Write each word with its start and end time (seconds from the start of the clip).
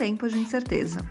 em 0.00 0.10
tempos 0.10 0.32
de 0.32 0.38
incerteza. 0.38 1.04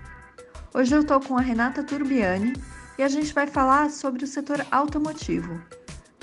Hoje 0.73 0.95
eu 0.95 1.01
estou 1.01 1.19
com 1.19 1.37
a 1.37 1.41
Renata 1.41 1.83
Turbiani 1.83 2.53
e 2.97 3.03
a 3.03 3.07
gente 3.07 3.33
vai 3.33 3.45
falar 3.45 3.89
sobre 3.91 4.23
o 4.23 4.27
setor 4.27 4.65
automotivo, 4.71 5.61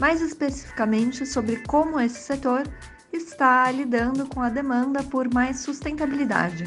mais 0.01 0.21
especificamente 0.21 1.25
sobre 1.25 1.57
como 1.65 2.01
esse 2.01 2.19
setor 2.19 2.65
está 3.13 3.71
lidando 3.71 4.27
com 4.27 4.41
a 4.41 4.49
demanda 4.49 5.03
por 5.05 5.33
mais 5.33 5.61
sustentabilidade. 5.61 6.65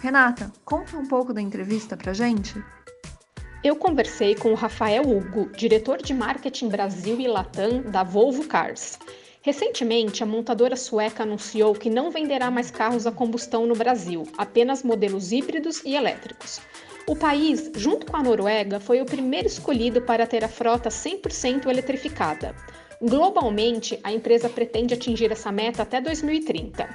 Renata, 0.00 0.52
conta 0.64 0.96
um 0.96 1.06
pouco 1.06 1.32
da 1.32 1.40
entrevista 1.40 1.96
pra 1.96 2.12
gente. 2.12 2.60
Eu 3.62 3.76
conversei 3.76 4.34
com 4.34 4.50
o 4.52 4.56
Rafael 4.56 5.02
Hugo, 5.02 5.50
diretor 5.56 6.02
de 6.02 6.14
marketing 6.14 6.68
Brasil 6.68 7.20
e 7.20 7.28
Latam 7.28 7.82
da 7.82 8.02
Volvo 8.02 8.46
Cars. 8.46 8.98
Recentemente, 9.48 10.22
a 10.22 10.26
montadora 10.26 10.76
sueca 10.76 11.22
anunciou 11.22 11.72
que 11.72 11.88
não 11.88 12.10
venderá 12.10 12.50
mais 12.50 12.70
carros 12.70 13.06
a 13.06 13.10
combustão 13.10 13.66
no 13.66 13.74
Brasil, 13.74 14.28
apenas 14.36 14.82
modelos 14.82 15.32
híbridos 15.32 15.80
e 15.86 15.94
elétricos. 15.96 16.60
O 17.06 17.16
país, 17.16 17.72
junto 17.74 18.04
com 18.04 18.18
a 18.18 18.22
Noruega, 18.22 18.78
foi 18.78 19.00
o 19.00 19.06
primeiro 19.06 19.48
escolhido 19.48 20.02
para 20.02 20.26
ter 20.26 20.44
a 20.44 20.48
frota 20.48 20.90
100% 20.90 21.64
eletrificada. 21.66 22.54
Globalmente, 23.00 23.98
a 24.04 24.12
empresa 24.12 24.50
pretende 24.50 24.92
atingir 24.92 25.32
essa 25.32 25.50
meta 25.50 25.82
até 25.82 25.98
2030. 25.98 26.86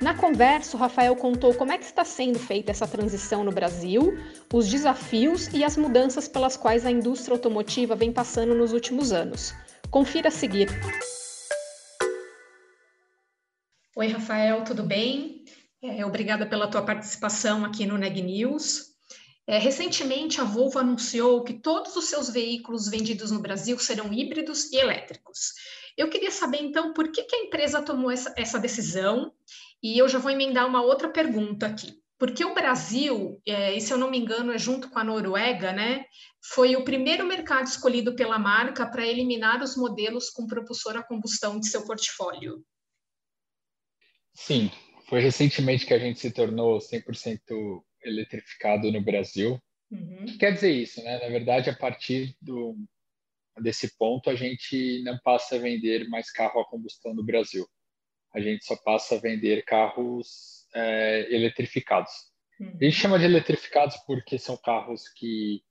Na 0.00 0.14
conversa, 0.14 0.78
o 0.78 0.80
Rafael 0.80 1.14
contou 1.14 1.52
como 1.52 1.72
é 1.72 1.76
que 1.76 1.84
está 1.84 2.06
sendo 2.06 2.38
feita 2.38 2.70
essa 2.70 2.88
transição 2.88 3.44
no 3.44 3.52
Brasil, 3.52 4.16
os 4.50 4.66
desafios 4.66 5.48
e 5.48 5.62
as 5.62 5.76
mudanças 5.76 6.26
pelas 6.26 6.56
quais 6.56 6.86
a 6.86 6.90
indústria 6.90 7.34
automotiva 7.34 7.94
vem 7.94 8.10
passando 8.10 8.54
nos 8.54 8.72
últimos 8.72 9.12
anos. 9.12 9.52
Confira 9.90 10.28
a 10.28 10.32
seguir. 10.32 10.70
Oi, 13.98 14.06
Rafael, 14.06 14.62
tudo 14.62 14.84
bem? 14.84 15.44
É, 15.82 16.06
obrigada 16.06 16.46
pela 16.46 16.70
tua 16.70 16.82
participação 16.82 17.64
aqui 17.64 17.84
no 17.84 17.98
Neg 17.98 18.22
News. 18.22 18.94
É, 19.44 19.58
recentemente, 19.58 20.40
a 20.40 20.44
Volvo 20.44 20.78
anunciou 20.78 21.42
que 21.42 21.54
todos 21.54 21.96
os 21.96 22.04
seus 22.04 22.30
veículos 22.30 22.88
vendidos 22.88 23.32
no 23.32 23.40
Brasil 23.40 23.76
serão 23.76 24.12
híbridos 24.12 24.72
e 24.72 24.76
elétricos. 24.76 25.52
Eu 25.96 26.08
queria 26.08 26.30
saber, 26.30 26.58
então, 26.62 26.92
por 26.92 27.10
que, 27.10 27.24
que 27.24 27.34
a 27.34 27.40
empresa 27.40 27.82
tomou 27.82 28.08
essa, 28.08 28.32
essa 28.36 28.56
decisão? 28.56 29.32
E 29.82 29.98
eu 29.98 30.08
já 30.08 30.20
vou 30.20 30.30
emendar 30.30 30.68
uma 30.68 30.80
outra 30.80 31.08
pergunta 31.08 31.66
aqui. 31.66 32.00
Porque 32.16 32.44
o 32.44 32.54
Brasil, 32.54 33.42
é, 33.44 33.74
e 33.76 33.80
se 33.80 33.92
eu 33.92 33.98
não 33.98 34.12
me 34.12 34.18
engano, 34.18 34.52
é 34.52 34.58
junto 34.58 34.90
com 34.90 35.00
a 35.00 35.02
Noruega, 35.02 35.72
né? 35.72 36.04
Foi 36.40 36.76
o 36.76 36.84
primeiro 36.84 37.26
mercado 37.26 37.66
escolhido 37.66 38.14
pela 38.14 38.38
marca 38.38 38.86
para 38.86 39.04
eliminar 39.04 39.60
os 39.60 39.76
modelos 39.76 40.30
com 40.30 40.46
propulsor 40.46 40.96
a 40.96 41.02
combustão 41.02 41.58
de 41.58 41.66
seu 41.66 41.84
portfólio. 41.84 42.64
Sim, 44.38 44.70
foi 45.08 45.20
recentemente 45.20 45.84
que 45.84 45.92
a 45.92 45.98
gente 45.98 46.20
se 46.20 46.30
tornou 46.30 46.78
100% 46.78 47.82
eletrificado 48.02 48.90
no 48.92 49.00
Brasil. 49.02 49.60
Uhum. 49.90 50.22
O 50.22 50.26
que 50.26 50.38
quer 50.38 50.52
dizer 50.52 50.70
isso, 50.70 51.02
né? 51.02 51.18
Na 51.18 51.28
verdade, 51.28 51.68
a 51.68 51.74
partir 51.74 52.36
do, 52.40 52.76
desse 53.60 53.98
ponto, 53.98 54.30
a 54.30 54.36
gente 54.36 55.02
não 55.02 55.18
passa 55.18 55.56
a 55.56 55.58
vender 55.58 56.08
mais 56.08 56.30
carro 56.30 56.60
a 56.60 56.64
combustão 56.64 57.12
no 57.12 57.24
Brasil. 57.24 57.66
A 58.32 58.40
gente 58.40 58.64
só 58.64 58.76
passa 58.76 59.16
a 59.16 59.20
vender 59.20 59.64
carros 59.64 60.66
é, 60.72 61.34
eletrificados. 61.34 62.12
Uhum. 62.60 62.78
A 62.80 62.84
gente 62.84 62.96
chama 62.96 63.18
de 63.18 63.24
eletrificados 63.24 63.96
porque 64.06 64.38
são 64.38 64.56
carros 64.56 65.08
que 65.08 65.62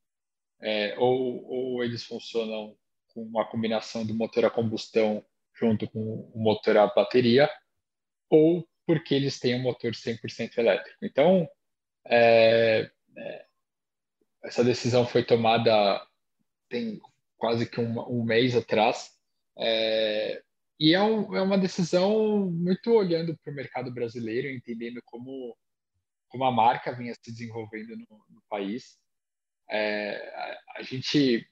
é, 0.61 0.93
ou, 0.99 1.45
ou 1.49 1.83
eles 1.83 2.03
funcionam 2.03 2.75
com 3.07 3.23
uma 3.23 3.49
combinação 3.49 4.05
do 4.05 4.13
motor 4.13 4.43
a 4.43 4.49
combustão 4.49 5.25
junto 5.55 5.89
com 5.89 6.29
o 6.33 6.39
motor 6.39 6.77
a 6.77 6.87
bateria, 6.87 7.49
ou 8.29 8.67
porque 8.85 9.13
eles 9.13 9.39
têm 9.39 9.55
um 9.55 9.63
motor 9.63 9.91
100% 9.91 10.57
elétrico. 10.57 10.97
Então, 11.03 11.47
é, 12.05 12.89
é, 13.17 13.45
essa 14.43 14.63
decisão 14.63 15.05
foi 15.05 15.23
tomada 15.23 16.05
tem 16.69 16.99
quase 17.37 17.69
que 17.69 17.79
um, 17.79 17.99
um 18.09 18.23
mês 18.23 18.55
atrás, 18.55 19.11
é, 19.57 20.41
e 20.79 20.93
é, 20.93 21.01
um, 21.01 21.35
é, 21.35 21.41
uma 21.41 21.57
decisão 21.57 22.51
muito 22.51 22.91
olhando 22.91 23.35
para 23.37 23.51
o 23.51 23.55
mercado 23.55 23.91
brasileiro, 23.91 24.49
entendendo 24.49 25.01
como, 25.05 25.57
como 26.29 26.43
a 26.43 26.51
marca 26.51 26.95
vinha 26.95 27.13
se 27.15 27.31
desenvolvendo 27.31 27.95
no, 27.97 28.25
no 28.29 28.41
país. 28.49 28.97
É, 29.69 30.17
a, 30.35 30.79
a, 30.79 30.81
gente, 30.83 31.47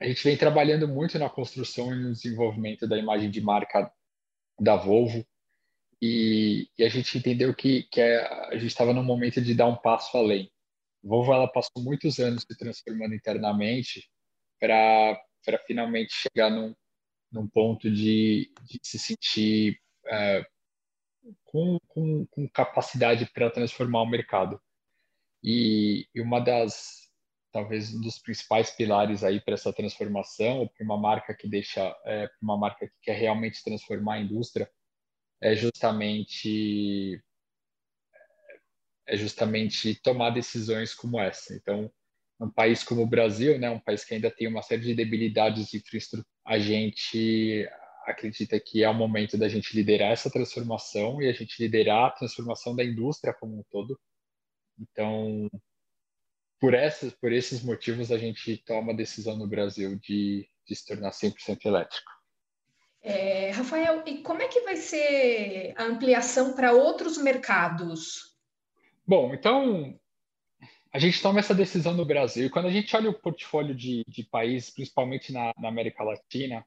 a 0.00 0.06
gente 0.06 0.22
vem 0.22 0.36
trabalhando 0.36 0.86
muito 0.86 1.18
na 1.18 1.30
construção 1.30 1.94
e 1.94 1.98
no 1.98 2.12
desenvolvimento 2.12 2.86
da 2.86 2.98
imagem 2.98 3.30
de 3.30 3.40
marca 3.40 3.90
da 4.58 4.76
Volvo, 4.76 5.26
e, 6.00 6.68
e 6.78 6.84
a 6.84 6.88
gente 6.88 7.18
entendeu 7.18 7.54
que, 7.54 7.84
que 7.84 8.00
a 8.00 8.54
gente 8.54 8.68
estava 8.68 8.94
no 8.94 9.02
momento 9.02 9.40
de 9.40 9.54
dar 9.54 9.66
um 9.66 9.76
passo 9.76 10.16
além. 10.16 10.50
Volvo 11.02 11.32
ela 11.32 11.48
passou 11.48 11.82
muitos 11.82 12.18
anos 12.18 12.42
se 12.42 12.56
transformando 12.56 13.14
internamente 13.14 14.08
para 14.58 15.18
finalmente 15.66 16.12
chegar 16.12 16.50
num, 16.50 16.74
num 17.30 17.48
ponto 17.48 17.90
de, 17.90 18.50
de 18.64 18.78
se 18.82 18.98
sentir 18.98 19.78
é, 20.06 20.44
com, 21.44 21.78
com, 21.86 22.26
com, 22.26 22.48
capacidade 22.48 23.30
para 23.32 23.50
transformar 23.50 24.02
o 24.02 24.06
mercado. 24.06 24.60
E, 25.42 26.06
e, 26.14 26.20
uma 26.20 26.40
das, 26.40 27.10
talvez 27.52 27.94
um 27.94 28.00
dos 28.00 28.18
principais 28.18 28.70
pilares 28.70 29.24
aí 29.24 29.40
para 29.40 29.54
essa 29.54 29.72
transformação, 29.72 30.68
para 30.68 30.84
uma 30.84 30.98
marca 30.98 31.34
que 31.34 31.48
deixa, 31.48 31.94
é, 32.04 32.28
uma 32.42 32.58
marca 32.58 32.86
que 32.86 32.94
quer 33.02 33.16
realmente 33.16 33.64
transformar 33.64 34.14
a 34.14 34.20
indústria, 34.20 34.70
é 35.40 35.54
justamente 35.56 37.22
é 39.06 39.16
justamente 39.16 39.94
tomar 40.02 40.30
decisões 40.30 40.94
como 40.94 41.18
essa. 41.20 41.54
Então, 41.54 41.90
um 42.40 42.48
país 42.48 42.84
como 42.84 43.02
o 43.02 43.06
Brasil, 43.06 43.58
né, 43.58 43.68
um 43.68 43.80
país 43.80 44.04
que 44.04 44.14
ainda 44.14 44.30
tem 44.30 44.46
uma 44.46 44.62
série 44.62 44.82
de 44.82 44.94
debilidades 44.94 45.68
de 45.68 45.78
infraestrutura, 45.78 46.26
a 46.46 46.58
gente 46.58 47.68
acredita 48.06 48.58
que 48.60 48.82
é 48.84 48.88
o 48.88 48.94
momento 48.94 49.36
da 49.36 49.48
gente 49.48 49.74
liderar 49.74 50.12
essa 50.12 50.30
transformação 50.30 51.20
e 51.20 51.28
a 51.28 51.32
gente 51.32 51.60
liderar 51.60 52.06
a 52.06 52.10
transformação 52.10 52.74
da 52.74 52.84
indústria 52.84 53.34
como 53.34 53.58
um 53.58 53.64
todo. 53.70 53.98
Então, 54.78 55.50
por 56.60 56.74
essas, 56.74 57.12
por 57.12 57.32
esses 57.32 57.62
motivos, 57.62 58.12
a 58.12 58.18
gente 58.18 58.56
toma 58.58 58.92
a 58.92 58.96
decisão 58.96 59.36
no 59.36 59.48
Brasil 59.48 59.98
de, 59.98 60.48
de 60.66 60.74
se 60.74 60.86
tornar 60.86 61.10
100% 61.10 61.64
elétrico. 61.64 62.19
É, 63.02 63.50
Rafael, 63.50 64.02
e 64.06 64.18
como 64.18 64.42
é 64.42 64.48
que 64.48 64.60
vai 64.60 64.76
ser 64.76 65.72
a 65.76 65.84
ampliação 65.84 66.54
para 66.54 66.72
outros 66.72 67.16
mercados? 67.16 68.36
Bom, 69.06 69.34
então 69.34 69.98
a 70.92 70.98
gente 70.98 71.22
toma 71.22 71.38
essa 71.38 71.54
decisão 71.54 71.94
no 71.94 72.04
Brasil. 72.04 72.46
E 72.46 72.50
quando 72.50 72.66
a 72.66 72.70
gente 72.70 72.94
olha 72.94 73.10
o 73.10 73.18
portfólio 73.18 73.74
de, 73.74 74.04
de 74.06 74.24
países, 74.24 74.70
principalmente 74.70 75.32
na, 75.32 75.52
na 75.58 75.68
América 75.68 76.02
Latina, 76.02 76.64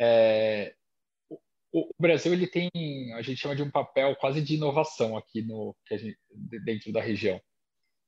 é, 0.00 0.74
o, 1.28 1.38
o, 1.72 1.94
Brasil 1.98 2.32
ele 2.32 2.46
tem, 2.46 2.70
a 3.14 3.22
gente 3.22 3.40
chama 3.40 3.56
de 3.56 3.62
um 3.62 3.70
papel 3.70 4.16
quase 4.16 4.40
de 4.40 4.54
inovação 4.54 5.16
aqui 5.16 5.42
no 5.42 5.76
gente, 5.90 6.18
dentro 6.64 6.92
da 6.92 7.02
região. 7.02 7.40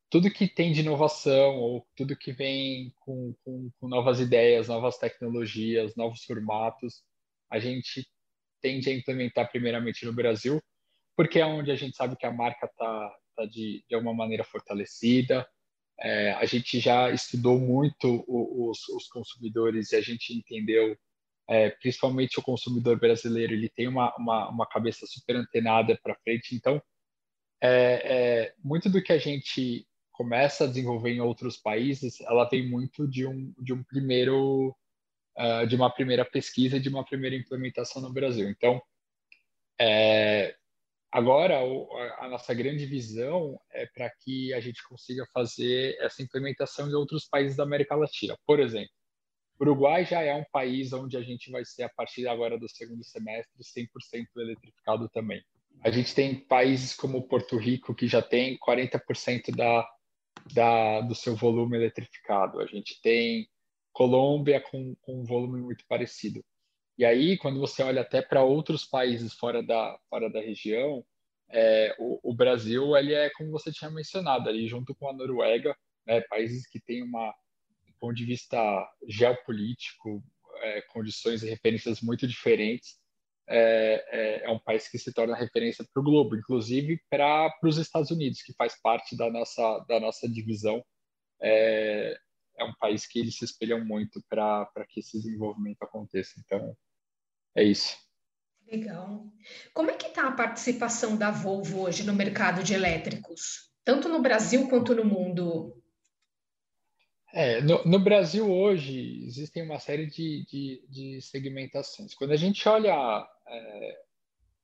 Tudo 0.08 0.30
que 0.30 0.46
tem 0.46 0.72
de 0.72 0.80
inovação 0.80 1.56
ou 1.56 1.86
tudo 1.96 2.16
que 2.16 2.32
vem 2.32 2.94
com, 3.00 3.34
com, 3.44 3.70
com 3.78 3.88
novas 3.88 4.20
ideias, 4.20 4.68
novas 4.68 4.96
tecnologias, 4.96 5.96
novos 5.96 6.22
formatos, 6.24 7.02
a 7.50 7.58
gente 7.58 8.06
tende 8.60 8.90
a 8.90 8.94
implementar 8.94 9.50
primeiramente 9.50 10.04
no 10.04 10.12
Brasil, 10.12 10.60
porque 11.16 11.38
é 11.38 11.46
onde 11.46 11.70
a 11.70 11.76
gente 11.76 11.96
sabe 11.96 12.16
que 12.16 12.26
a 12.26 12.32
marca 12.32 12.66
está 12.66 13.16
tá 13.36 13.44
de, 13.46 13.84
de 13.88 13.94
alguma 13.94 14.14
maneira 14.14 14.44
fortalecida. 14.44 15.46
É, 16.00 16.32
a 16.32 16.44
gente 16.44 16.78
já 16.78 17.10
estudou 17.10 17.58
muito 17.58 18.24
os, 18.28 18.86
os, 18.88 19.08
consumidores 19.08 19.92
e 19.92 19.96
a 19.96 20.00
gente 20.00 20.34
entendeu, 20.34 20.96
é, 21.48 21.70
principalmente 21.70 22.38
o 22.38 22.42
consumidor 22.42 22.98
brasileiro, 22.98 23.54
ele 23.54 23.70
tem 23.70 23.88
uma, 23.88 24.14
uma, 24.16 24.50
uma 24.50 24.66
cabeça 24.66 25.06
super 25.06 25.36
antenada 25.36 25.98
para 26.02 26.18
frente. 26.22 26.54
Então, 26.54 26.82
é, 27.62 27.68
é, 28.48 28.54
muito 28.62 28.90
do 28.90 29.02
que 29.02 29.12
a 29.12 29.18
gente 29.18 29.86
começa 30.12 30.64
a 30.64 30.66
desenvolver 30.66 31.12
em 31.12 31.20
outros 31.20 31.56
países, 31.56 32.20
ela 32.22 32.48
vem 32.48 32.68
muito 32.68 33.08
de 33.08 33.26
um, 33.26 33.54
de 33.58 33.72
um 33.72 33.82
primeiro 33.84 34.74
uh, 35.38 35.66
de 35.66 35.76
uma 35.76 35.90
primeira 35.90 36.24
pesquisa, 36.24 36.80
de 36.80 36.88
uma 36.88 37.04
primeira 37.04 37.36
implementação 37.36 38.02
no 38.02 38.12
Brasil. 38.12 38.48
Então, 38.48 38.80
é, 39.78 40.56
Agora, 41.16 41.60
a 42.18 42.28
nossa 42.28 42.52
grande 42.52 42.84
visão 42.84 43.58
é 43.72 43.86
para 43.86 44.10
que 44.20 44.52
a 44.52 44.60
gente 44.60 44.86
consiga 44.86 45.24
fazer 45.32 45.96
essa 46.00 46.22
implementação 46.22 46.90
em 46.90 46.92
outros 46.92 47.26
países 47.26 47.56
da 47.56 47.62
América 47.62 47.94
Latina. 47.94 48.36
Por 48.44 48.60
exemplo, 48.60 48.90
o 49.58 49.64
Uruguai 49.64 50.04
já 50.04 50.20
é 50.20 50.34
um 50.34 50.44
país 50.52 50.92
onde 50.92 51.16
a 51.16 51.22
gente 51.22 51.50
vai 51.50 51.64
ser, 51.64 51.84
a 51.84 51.88
partir 51.88 52.28
agora 52.28 52.58
do 52.58 52.68
segundo 52.68 53.02
semestre, 53.02 53.62
100% 53.62 54.26
eletrificado 54.36 55.08
também. 55.08 55.42
A 55.82 55.90
gente 55.90 56.14
tem 56.14 56.34
países 56.34 56.94
como 56.94 57.26
Porto 57.26 57.56
Rico, 57.56 57.94
que 57.94 58.06
já 58.06 58.20
tem 58.20 58.58
40% 58.58 59.56
da, 59.56 59.88
da, 60.52 61.00
do 61.00 61.14
seu 61.14 61.34
volume 61.34 61.78
eletrificado. 61.78 62.60
A 62.60 62.66
gente 62.66 63.00
tem 63.00 63.48
Colômbia 63.96 64.60
com, 64.60 64.94
com 64.96 65.22
um 65.22 65.24
volume 65.24 65.58
muito 65.58 65.82
parecido. 65.88 66.44
E 66.98 67.04
aí, 67.04 67.38
quando 67.38 67.58
você 67.58 67.82
olha 67.82 68.02
até 68.02 68.20
para 68.20 68.44
outros 68.44 68.84
países 68.84 69.32
fora 69.32 69.62
da, 69.62 69.98
fora 70.10 70.28
da 70.28 70.38
região, 70.38 71.02
é, 71.48 71.96
o, 71.98 72.20
o, 72.30 72.34
Brasil 72.34 72.94
ele 72.94 73.14
é 73.14 73.30
como 73.30 73.50
você 73.50 73.72
tinha 73.72 73.90
mencionado 73.90 74.50
ali, 74.50 74.68
junto 74.68 74.94
com 74.94 75.08
a 75.08 75.14
Noruega, 75.14 75.74
né, 76.06 76.20
países 76.28 76.66
que 76.66 76.78
têm 76.78 77.02
uma, 77.02 77.30
do 77.86 77.94
ponto 77.98 78.14
de 78.14 78.26
vista 78.26 78.58
geopolítico, 79.08 80.22
é, 80.60 80.82
condições 80.92 81.42
e 81.42 81.48
referências 81.48 82.02
muito 82.02 82.28
diferentes. 82.28 82.98
É, 83.48 84.04
é, 84.10 84.44
é 84.44 84.50
um 84.50 84.58
país 84.58 84.90
que 84.90 84.98
se 84.98 85.10
torna 85.10 85.34
referência 85.34 85.86
para 85.90 86.00
o 86.02 86.04
globo, 86.04 86.36
inclusive 86.36 87.00
para 87.08 87.50
os 87.64 87.78
Estados 87.78 88.10
Unidos, 88.10 88.42
que 88.42 88.52
faz 88.52 88.78
parte 88.78 89.16
da 89.16 89.30
nossa 89.30 89.78
da 89.88 89.98
nossa 89.98 90.28
divisão. 90.28 90.84
É, 92.58 92.64
um 92.64 92.74
país 92.74 93.06
que 93.06 93.18
eles 93.18 93.36
se 93.36 93.44
espelham 93.44 93.84
muito 93.84 94.22
para 94.28 94.68
que 94.88 95.00
esse 95.00 95.18
desenvolvimento 95.18 95.82
aconteça. 95.82 96.34
Então, 96.38 96.76
é 97.54 97.62
isso. 97.62 97.96
Legal. 98.66 99.24
Como 99.72 99.90
é 99.90 99.96
que 99.96 100.06
está 100.06 100.28
a 100.28 100.32
participação 100.32 101.16
da 101.16 101.30
Volvo 101.30 101.82
hoje 101.82 102.04
no 102.04 102.12
mercado 102.12 102.62
de 102.62 102.74
elétricos, 102.74 103.70
tanto 103.84 104.08
no 104.08 104.20
Brasil 104.20 104.68
quanto 104.68 104.94
no 104.94 105.04
mundo? 105.04 105.80
É, 107.32 107.60
no, 107.60 107.84
no 107.84 107.98
Brasil 107.98 108.50
hoje 108.50 109.24
existem 109.24 109.62
uma 109.62 109.78
série 109.78 110.06
de, 110.06 110.44
de, 110.46 110.86
de 110.88 111.20
segmentações. 111.20 112.14
Quando 112.14 112.32
a 112.32 112.36
gente 112.36 112.66
olha 112.68 113.28
é, 113.46 114.02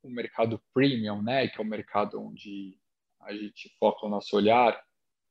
o 0.02 0.10
mercado 0.10 0.60
premium, 0.74 1.22
né, 1.22 1.46
que 1.48 1.58
é 1.58 1.62
o 1.62 1.66
mercado 1.66 2.20
onde 2.20 2.78
a 3.20 3.32
gente 3.32 3.68
foca 3.78 4.06
o 4.06 4.08
nosso 4.08 4.36
olhar, 4.36 4.82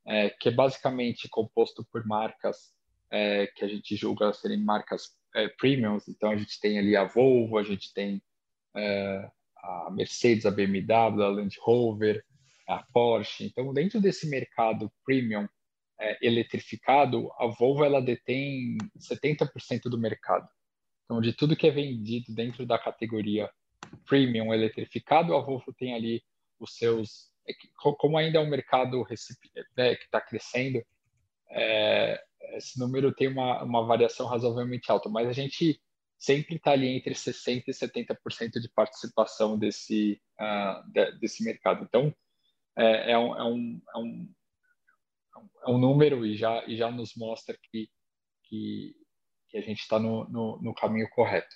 é, 0.07 0.30
que 0.30 0.50
é 0.50 0.51
basicamente 0.51 1.30
composto 1.30 1.86
por 1.92 2.06
marcas 2.06 2.74
é, 3.12 3.48
que 3.48 3.63
a 3.63 3.68
gente 3.68 3.95
julga 3.95 4.33
serem 4.33 4.63
marcas 4.63 5.15
é, 5.36 5.48
premiums. 5.48 6.07
Então, 6.07 6.31
a 6.31 6.36
gente 6.36 6.59
tem 6.59 6.80
ali 6.80 6.95
a 6.95 7.03
Volvo, 7.03 7.57
a 7.57 7.63
gente 7.63 7.94
tem 7.94 8.21
é, 8.75 9.30
a 9.57 9.89
Mercedes, 9.92 10.45
a 10.45 10.51
BMW, 10.51 11.24
a 11.24 11.30
Land 11.30 11.57
Rover, 11.62 12.24
a 12.68 12.83
Porsche. 12.94 13.45
Então, 13.45 13.74
dentro 13.74 14.00
desse 14.00 14.27
mercado 14.30 14.92
premium 15.06 15.48
é, 16.00 16.18
eletrificado, 16.25 17.31
a 17.38 17.48
Volvo 17.48 17.83
ela 17.83 18.01
detém 18.01 18.77
70% 18.98 19.83
do 19.83 20.00
mercado. 20.00 20.48
Então, 21.06 21.21
de 21.21 21.33
tudo 21.33 21.56
que 21.56 21.68
é 21.68 21.71
vendido 21.71 22.33
dentro 22.33 22.65
da 22.65 22.80
categoria 22.80 23.50
premium 24.06 24.53
eletrificado, 24.53 25.36
a 25.36 25.42
Volvo 25.42 25.74
tem 25.74 25.94
ali 25.94 26.24
os 26.59 26.75
seus. 26.75 27.31
É 27.47 27.53
como 27.97 28.17
ainda 28.17 28.38
é 28.38 28.41
um 28.41 28.49
mercado 28.49 29.05
né, 29.75 29.95
que 29.95 30.05
está 30.05 30.21
crescendo, 30.21 30.83
é, 31.49 32.23
esse 32.53 32.79
número 32.79 33.13
tem 33.13 33.27
uma, 33.27 33.63
uma 33.63 33.85
variação 33.85 34.27
razoavelmente 34.27 34.91
alta, 34.91 35.09
mas 35.09 35.27
a 35.27 35.33
gente 35.33 35.81
sempre 36.17 36.55
está 36.55 36.71
ali 36.71 36.88
entre 36.88 37.13
60% 37.13 37.63
e 37.67 37.71
70% 37.71 38.59
de 38.59 38.69
participação 38.69 39.57
desse, 39.57 40.21
uh, 40.39 40.91
de, 40.91 41.11
desse 41.19 41.43
mercado. 41.43 41.83
Então, 41.83 42.13
é, 42.77 43.13
é, 43.13 43.17
um, 43.17 43.35
é, 43.35 43.43
um, 43.43 43.81
é, 43.95 43.97
um, 43.97 44.33
é 45.65 45.69
um 45.71 45.77
número 45.77 46.25
e 46.25 46.35
já, 46.38 46.63
e 46.67 46.77
já 46.77 46.91
nos 46.91 47.15
mostra 47.15 47.57
que, 47.63 47.89
que, 48.43 48.95
que 49.49 49.57
a 49.57 49.61
gente 49.61 49.79
está 49.81 49.99
no, 49.99 50.29
no, 50.29 50.61
no, 50.61 50.73
caminho 50.75 51.09
correto. 51.09 51.55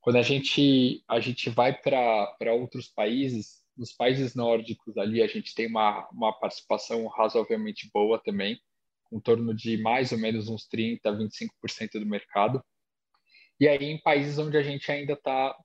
Quando 0.00 0.16
a 0.16 0.22
gente, 0.22 1.02
a 1.08 1.18
gente 1.18 1.48
vai 1.48 1.72
para 1.72 2.52
outros 2.52 2.88
países, 2.88 3.63
nos 3.76 3.92
países 3.92 4.34
nórdicos 4.34 4.96
ali, 4.96 5.22
a 5.22 5.26
gente 5.26 5.54
tem 5.54 5.66
uma, 5.66 6.08
uma 6.10 6.32
participação 6.32 7.06
razoavelmente 7.08 7.90
boa 7.92 8.18
também, 8.22 8.60
em 9.12 9.20
torno 9.20 9.54
de 9.54 9.76
mais 9.78 10.12
ou 10.12 10.18
menos 10.18 10.48
uns 10.48 10.68
30%, 10.68 11.00
25% 11.04 12.00
do 12.00 12.06
mercado. 12.06 12.64
E 13.58 13.68
aí, 13.68 13.84
em 13.84 14.00
países 14.00 14.38
onde 14.38 14.56
a 14.56 14.62
gente 14.62 14.90
ainda 14.90 15.12
está 15.12 15.56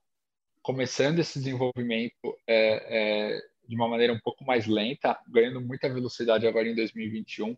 começando 0.62 1.18
esse 1.18 1.38
desenvolvimento 1.38 2.36
é, 2.46 3.32
é, 3.36 3.40
de 3.66 3.74
uma 3.74 3.88
maneira 3.88 4.12
um 4.12 4.20
pouco 4.20 4.44
mais 4.44 4.66
lenta, 4.66 5.18
ganhando 5.28 5.60
muita 5.60 5.92
velocidade 5.92 6.46
agora 6.46 6.68
em 6.68 6.74
2021, 6.74 7.56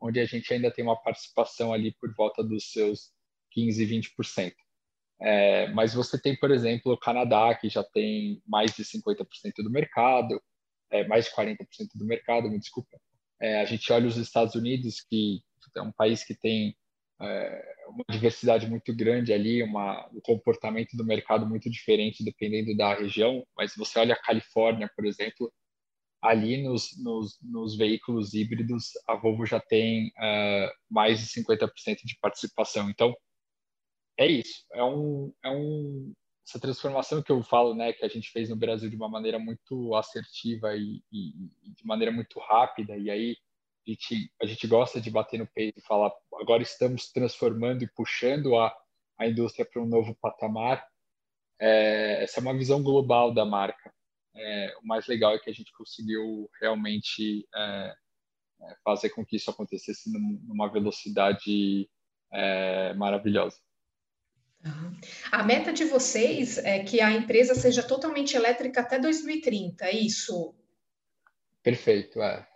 onde 0.00 0.20
a 0.20 0.24
gente 0.24 0.52
ainda 0.52 0.70
tem 0.70 0.84
uma 0.84 1.00
participação 1.00 1.72
ali 1.72 1.92
por 1.92 2.14
volta 2.14 2.42
dos 2.42 2.70
seus 2.70 3.12
15, 3.50 3.86
20%. 3.86 4.54
É, 5.24 5.68
mas 5.68 5.94
você 5.94 6.20
tem, 6.20 6.36
por 6.36 6.50
exemplo, 6.50 6.92
o 6.92 6.98
Canadá, 6.98 7.54
que 7.54 7.70
já 7.70 7.82
tem 7.82 8.42
mais 8.46 8.74
de 8.74 8.84
50% 8.84 9.24
do 9.62 9.70
mercado, 9.70 10.38
é, 10.90 11.06
mais 11.08 11.24
de 11.24 11.30
40% 11.34 11.56
do 11.94 12.04
mercado, 12.04 12.50
me 12.50 12.58
desculpa. 12.58 13.00
É, 13.40 13.60
a 13.62 13.64
gente 13.64 13.90
olha 13.90 14.06
os 14.06 14.18
Estados 14.18 14.54
Unidos, 14.54 15.00
que 15.00 15.40
é 15.76 15.80
um 15.80 15.92
país 15.92 16.24
que 16.24 16.34
tem 16.34 16.76
é, 17.22 17.74
uma 17.88 18.04
diversidade 18.10 18.68
muito 18.68 18.94
grande 18.94 19.32
ali, 19.32 19.62
uma, 19.62 20.06
um 20.12 20.20
comportamento 20.20 20.94
do 20.94 21.06
mercado 21.06 21.46
muito 21.46 21.70
diferente 21.70 22.22
dependendo 22.22 22.76
da 22.76 22.94
região, 22.94 23.42
mas 23.56 23.72
você 23.74 23.98
olha 23.98 24.14
a 24.14 24.22
Califórnia, 24.22 24.90
por 24.94 25.06
exemplo, 25.06 25.50
ali 26.22 26.62
nos, 26.62 26.90
nos, 27.02 27.38
nos 27.42 27.76
veículos 27.78 28.34
híbridos, 28.34 28.90
a 29.08 29.14
Volvo 29.16 29.46
já 29.46 29.58
tem 29.58 30.08
uh, 30.08 30.70
mais 30.90 31.20
de 31.20 31.26
50% 31.26 31.68
de 32.04 32.18
participação. 32.20 32.90
Então, 32.90 33.14
é 34.18 34.26
isso. 34.26 34.64
É 34.72 34.82
um, 34.82 35.32
é 35.42 35.50
um, 35.50 36.14
essa 36.46 36.60
transformação 36.60 37.22
que 37.22 37.32
eu 37.32 37.42
falo, 37.42 37.74
né, 37.74 37.92
que 37.92 38.04
a 38.04 38.08
gente 38.08 38.30
fez 38.30 38.50
no 38.50 38.56
Brasil 38.56 38.90
de 38.90 38.96
uma 38.96 39.08
maneira 39.08 39.38
muito 39.38 39.94
assertiva 39.94 40.76
e, 40.76 41.02
e, 41.10 41.50
e, 41.62 41.70
de 41.70 41.86
maneira 41.86 42.12
muito 42.12 42.38
rápida, 42.38 42.96
e 42.96 43.10
aí 43.10 43.36
a 43.86 43.90
gente, 43.90 44.32
a 44.42 44.46
gente 44.46 44.66
gosta 44.66 45.00
de 45.00 45.10
bater 45.10 45.38
no 45.38 45.46
peito 45.46 45.78
e 45.78 45.82
falar, 45.82 46.12
agora 46.40 46.62
estamos 46.62 47.10
transformando 47.10 47.82
e 47.82 47.90
puxando 47.94 48.56
a, 48.56 48.74
a 49.18 49.26
indústria 49.26 49.66
para 49.66 49.82
um 49.82 49.86
novo 49.86 50.14
patamar. 50.20 50.86
É, 51.60 52.22
essa 52.22 52.40
é 52.40 52.42
uma 52.42 52.56
visão 52.56 52.82
global 52.82 53.32
da 53.32 53.44
marca. 53.44 53.92
É, 54.36 54.74
o 54.82 54.86
mais 54.86 55.06
legal 55.06 55.34
é 55.34 55.38
que 55.38 55.48
a 55.48 55.52
gente 55.52 55.72
conseguiu 55.72 56.50
realmente 56.60 57.46
é, 57.54 57.94
é 58.62 58.76
fazer 58.82 59.10
com 59.10 59.24
que 59.24 59.36
isso 59.36 59.50
acontecesse 59.50 60.10
numa 60.12 60.68
velocidade 60.68 61.88
é, 62.32 62.92
maravilhosa. 62.94 63.58
A 65.30 65.42
meta 65.42 65.72
de 65.72 65.84
vocês 65.84 66.58
é 66.58 66.78
que 66.82 67.00
a 67.00 67.10
empresa 67.10 67.54
seja 67.54 67.82
totalmente 67.82 68.36
elétrica 68.36 68.80
até 68.80 68.98
2030, 68.98 69.84
é 69.84 69.92
isso? 69.92 70.54
Perfeito, 71.62 72.22
é. 72.22 72.46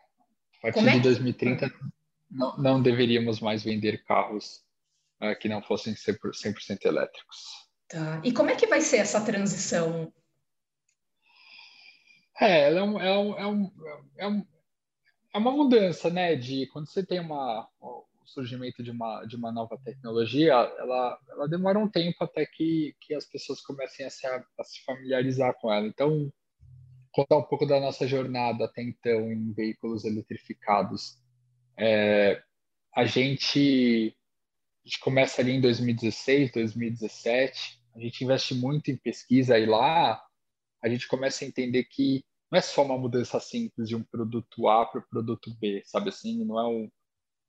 A 0.58 0.72
partir 0.72 0.88
é 0.88 0.92
de 0.92 1.00
2030, 1.00 1.72
não, 2.30 2.56
não, 2.56 2.82
deveríamos 2.82 3.40
mais 3.40 3.62
vender 3.62 4.04
carros 4.04 4.64
é, 5.20 5.34
que 5.34 5.48
não 5.48 5.62
fossem 5.62 5.94
100%, 5.94 6.84
elétricos. 6.84 7.68
Tá. 7.88 8.20
E 8.24 8.32
como 8.32 8.50
é 8.50 8.56
que 8.56 8.66
vai 8.66 8.80
ser 8.80 8.98
essa 8.98 9.20
transição? 9.20 10.12
É, 12.40 12.68
ela 12.68 12.80
é, 12.80 12.82
um, 12.82 13.00
é, 13.00 13.18
um, 13.18 13.38
é, 13.38 13.46
um, 13.46 13.72
é, 14.16 14.28
um, 14.28 14.46
é 15.34 15.38
uma 15.38 15.50
mudança, 15.50 16.08
né? 16.10 16.36
De 16.36 16.66
quando 16.68 16.86
você 16.86 17.04
tem 17.04 17.18
uma, 17.18 17.68
surgimento 18.28 18.82
de 18.82 18.90
uma, 18.90 19.24
de 19.24 19.36
uma 19.36 19.50
nova 19.50 19.78
tecnologia, 19.78 20.52
ela, 20.52 21.18
ela 21.38 21.48
demora 21.48 21.78
um 21.78 21.88
tempo 21.88 22.16
até 22.22 22.44
que, 22.44 22.94
que 23.00 23.14
as 23.14 23.24
pessoas 23.24 23.60
comecem 23.60 24.04
a 24.04 24.10
se, 24.10 24.26
a 24.26 24.64
se 24.64 24.84
familiarizar 24.84 25.54
com 25.60 25.72
ela. 25.72 25.86
Então, 25.86 26.32
contar 27.12 27.36
um 27.36 27.42
pouco 27.42 27.64
da 27.64 27.80
nossa 27.80 28.06
jornada 28.06 28.64
até 28.64 28.82
então 28.82 29.32
em 29.32 29.52
veículos 29.52 30.04
eletrificados. 30.04 31.16
É, 31.78 32.42
a, 32.94 33.04
gente, 33.04 34.16
a 34.84 34.88
gente 34.88 35.00
começa 35.00 35.40
ali 35.40 35.52
em 35.52 35.60
2016, 35.60 36.52
2017, 36.52 37.80
a 37.94 38.00
gente 38.00 38.24
investe 38.24 38.54
muito 38.54 38.90
em 38.90 38.96
pesquisa 38.96 39.58
e 39.58 39.66
lá 39.66 40.22
a 40.82 40.88
gente 40.88 41.08
começa 41.08 41.44
a 41.44 41.48
entender 41.48 41.84
que 41.84 42.24
não 42.50 42.58
é 42.58 42.62
só 42.62 42.84
uma 42.84 42.96
mudança 42.96 43.38
simples 43.40 43.88
de 43.88 43.94
um 43.94 44.02
produto 44.02 44.68
A 44.68 44.86
para 44.86 45.00
o 45.00 45.08
produto 45.08 45.54
B, 45.60 45.82
sabe 45.84 46.08
assim? 46.08 46.44
Não 46.44 46.58
é 46.58 46.66
um, 46.66 46.90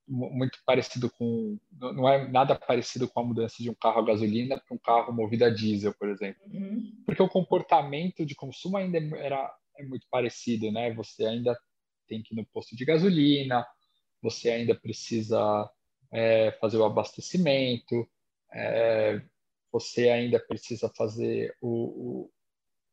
muito 0.10 0.58
parecido 0.66 1.10
com 1.12 1.58
não 1.72 2.10
é 2.10 2.28
nada 2.28 2.56
parecido 2.56 3.08
com 3.08 3.20
a 3.20 3.24
mudança 3.24 3.62
de 3.62 3.70
um 3.70 3.76
carro 3.76 4.00
a 4.00 4.06
gasolina 4.06 4.60
para 4.60 4.76
um 4.76 4.80
carro 4.80 5.14
movido 5.14 5.46
a 5.46 5.50
diesel, 5.50 5.94
por 5.94 6.10
exemplo, 6.10 6.42
uhum. 6.52 6.92
porque 7.06 7.22
o 7.22 7.30
comportamento 7.30 8.26
de 8.26 8.36
consumo 8.36 8.78
ainda 8.78 8.98
é, 8.98 9.26
era 9.26 9.56
é 9.78 9.84
muito 9.84 10.08
parecido, 10.10 10.72
né? 10.72 10.94
Você 10.94 11.26
ainda 11.26 11.58
tem 12.08 12.22
que 12.22 12.34
ir 12.34 12.38
no 12.38 12.46
posto 12.48 12.76
de 12.76 12.84
gasolina, 12.84 13.66
você 14.22 14.50
ainda 14.50 14.76
precisa 14.76 15.70
é, 16.12 16.52
fazer 16.60 16.78
o 16.78 16.86
abastecimento, 16.86 18.10
é, 18.52 19.22
você 19.72 20.10
ainda 20.10 20.40
precisa 20.40 20.92
fazer 20.96 21.56
o, 21.62 22.26
o 22.26 22.32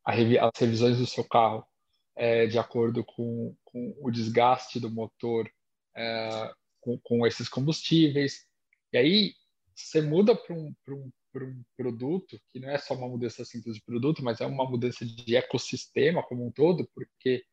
as 0.05 0.17
revisões 0.61 0.99
do 0.99 1.07
seu 1.07 1.25
carro 1.25 1.67
é, 2.15 2.47
de 2.47 2.59
acordo 2.59 3.05
com, 3.05 3.57
com, 3.65 3.95
o 4.01 4.11
desgaste 4.11 4.79
do 4.79 4.89
motor 4.89 5.51
é, 5.97 6.53
com, 6.87 6.99
com, 6.99 7.27
esses 7.27 7.49
combustíveis. 7.49 8.47
E 8.93 8.99
aí 8.99 9.35
você 9.75 10.01
muda 10.01 10.37
para 10.37 10.55
um, 10.55 10.73
um, 10.89 11.11
um 11.35 11.65
produto 11.77 12.41
que 12.51 12.61
não 12.61 12.71
é 12.71 12.79
só 12.79 12.95
uma 12.95 13.09
mudança 13.09 13.45
simples 13.45 13.75
de 13.75 13.83
produto, 13.83 14.23
mas 14.23 14.41
é 14.41 14.47
uma 14.47 14.69
mudança 14.69 15.05
de 15.05 15.35
ecossistema 15.35 16.23
como 16.23 16.47
um 16.47 16.53
todo, 16.53 16.89
porque 16.95 17.45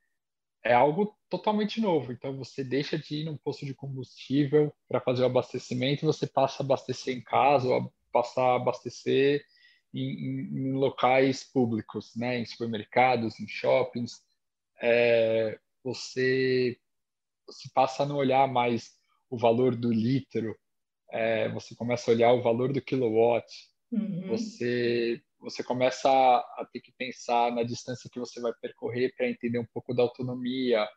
é 0.63 0.73
algo 0.73 1.17
totalmente 1.27 1.81
novo. 1.81 2.11
Então 2.11 2.37
você 2.37 2.63
deixa 2.63 2.97
de 2.97 3.21
ir 3.21 3.25
num 3.25 3.35
posto 3.37 3.65
de 3.65 3.73
combustível 3.73 4.71
para 4.87 5.01
fazer 5.01 5.23
o 5.23 5.25
abastecimento, 5.25 6.05
você 6.05 6.27
passa 6.27 6.61
a 6.61 6.65
abastecer 6.65 7.17
em 7.17 7.21
casa 7.21 7.67
ou 7.67 7.93
passar 8.11 8.51
a 8.51 8.55
abastecer 8.55 9.43
em, 9.91 10.01
em, 10.01 10.69
em 10.69 10.73
locais 10.73 11.43
públicos, 11.43 12.15
né? 12.15 12.37
em 12.39 12.45
supermercados, 12.45 13.39
em 13.39 13.47
shoppings. 13.47 14.21
É, 14.81 15.59
você, 15.83 16.77
você 17.45 17.69
passa 17.73 18.03
a 18.03 18.05
não 18.05 18.15
olhar 18.15 18.47
mais 18.47 19.02
o 19.33 19.37
valor 19.37 19.75
do 19.75 19.91
litro, 19.91 20.55
é, 21.11 21.49
você 21.49 21.75
começa 21.75 22.11
a 22.11 22.13
olhar 22.13 22.33
o 22.33 22.43
valor 22.43 22.71
do 22.71 22.81
kilowatt, 22.81 23.47
uhum. 23.91 24.27
você 24.27 25.19
você 25.39 25.63
começa 25.63 26.09
a, 26.09 26.37
a, 26.37 26.67
ter 26.71 26.79
que 26.79 26.93
pensar 26.97 27.51
na 27.51 27.63
distância 27.63 28.09
que 28.09 28.19
você 28.19 28.39
vai 28.39 28.53
percorrer 28.61 29.13
para 29.17 29.27
entender 29.27 29.59
um 29.59 29.65
pouco 29.73 29.93
da 29.93 30.03
autonomia. 30.03 30.87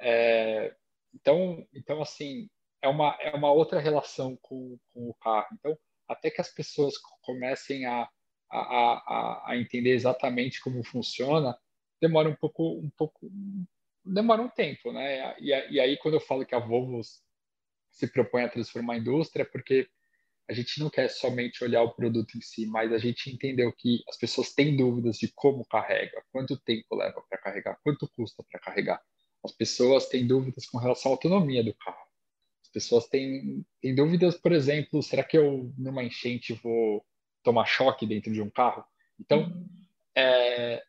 É, 0.00 0.74
então, 1.14 1.66
então 1.72 2.02
assim 2.02 2.48
é 2.82 2.88
uma 2.88 3.16
é 3.20 3.34
uma 3.34 3.52
outra 3.52 3.78
relação 3.78 4.36
com, 4.42 4.76
com 4.92 5.08
o 5.08 5.14
carro. 5.14 5.46
Então, 5.54 5.78
até 6.08 6.28
que 6.28 6.40
as 6.40 6.52
pessoas 6.52 6.94
comecem 7.22 7.86
a 7.86 8.08
a, 8.50 8.58
a, 8.58 9.50
a 9.52 9.56
entender 9.56 9.90
exatamente 9.90 10.60
como 10.60 10.82
funciona, 10.82 11.56
demora 12.02 12.28
um 12.28 12.34
pouco, 12.34 12.80
um 12.80 12.90
pouco, 12.96 13.30
demora 14.04 14.42
um 14.42 14.48
tempo, 14.48 14.92
né? 14.92 15.38
E, 15.38 15.50
e 15.50 15.78
aí 15.78 15.96
quando 15.98 16.14
eu 16.14 16.20
falo 16.20 16.44
que 16.44 16.54
a 16.54 16.58
Volvo 16.58 17.00
se 17.90 18.06
propõe 18.06 18.44
a 18.44 18.48
transformar 18.48 18.94
a 18.94 18.98
indústria, 18.98 19.44
porque 19.44 19.88
a 20.48 20.52
gente 20.52 20.80
não 20.80 20.90
quer 20.90 21.08
somente 21.08 21.62
olhar 21.62 21.82
o 21.82 21.94
produto 21.94 22.36
em 22.36 22.40
si, 22.40 22.66
mas 22.66 22.92
a 22.92 22.98
gente 22.98 23.30
entendeu 23.30 23.72
que 23.72 24.02
as 24.08 24.16
pessoas 24.16 24.52
têm 24.52 24.76
dúvidas 24.76 25.16
de 25.16 25.28
como 25.28 25.64
carrega, 25.64 26.22
quanto 26.32 26.58
tempo 26.58 26.96
leva 26.96 27.22
para 27.28 27.38
carregar, 27.38 27.78
quanto 27.84 28.10
custa 28.16 28.42
para 28.50 28.60
carregar. 28.60 29.00
As 29.44 29.52
pessoas 29.52 30.08
têm 30.08 30.26
dúvidas 30.26 30.66
com 30.66 30.78
relação 30.78 31.12
à 31.12 31.14
autonomia 31.14 31.62
do 31.62 31.74
carro. 31.74 32.04
As 32.62 32.68
pessoas 32.68 33.06
têm, 33.06 33.64
têm 33.80 33.94
dúvidas, 33.94 34.36
por 34.36 34.52
exemplo, 34.52 35.02
será 35.02 35.22
que 35.22 35.38
eu 35.38 35.72
numa 35.78 36.02
enchente 36.02 36.52
vou 36.54 37.04
tomar 37.42 37.64
choque 37.64 38.06
dentro 38.06 38.32
de 38.32 38.42
um 38.42 38.50
carro. 38.50 38.84
Então, 39.18 39.66
é, 40.16 40.82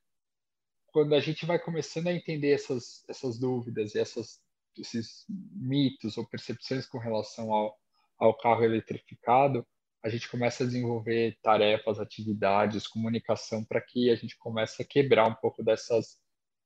quando 0.88 1.16
a 1.16 1.20
gente 1.20 1.46
vai 1.46 1.58
começando 1.60 2.08
a 2.08 2.14
entender 2.14 2.52
essas, 2.52 3.04
essas 3.08 3.40
dúvidas 3.40 3.96
e 3.96 4.00
essas, 4.00 4.42
esses 4.78 5.26
mitos 5.28 6.18
ou 6.18 6.28
percepções 6.28 6.86
com 6.86 6.98
relação 6.98 7.52
ao, 7.54 7.78
ao 8.18 8.38
carro 8.38 8.64
eletrificado, 8.64 9.66
a 10.04 10.10
gente 10.10 10.30
começa 10.30 10.64
a 10.64 10.66
desenvolver 10.66 11.38
tarefas, 11.44 12.00
atividades, 12.00 12.88
comunicação 12.88 13.64
para 13.64 13.80
que 13.80 14.10
a 14.10 14.16
gente 14.16 14.38
comece 14.38 14.82
a 14.82 14.86
quebrar 14.86 15.28
um 15.28 15.36
pouco 15.36 15.64
dessas, 15.64 16.20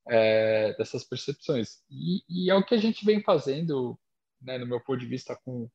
é, 0.08 0.74
dessas 0.78 1.04
percepções. 1.04 1.84
E, 1.90 2.24
e, 2.30 2.50
é 2.50 2.56
o 2.56 2.64
que 2.64 2.76
a 2.76 2.78
gente 2.80 3.06
vem 3.06 3.22
fazendo, 3.22 4.00
né, 4.42 4.58
no 4.58 4.66
meu 4.66 4.80
ponto 4.80 5.00
de 5.00 5.06
vista, 5.06 5.36
com, 5.44 5.70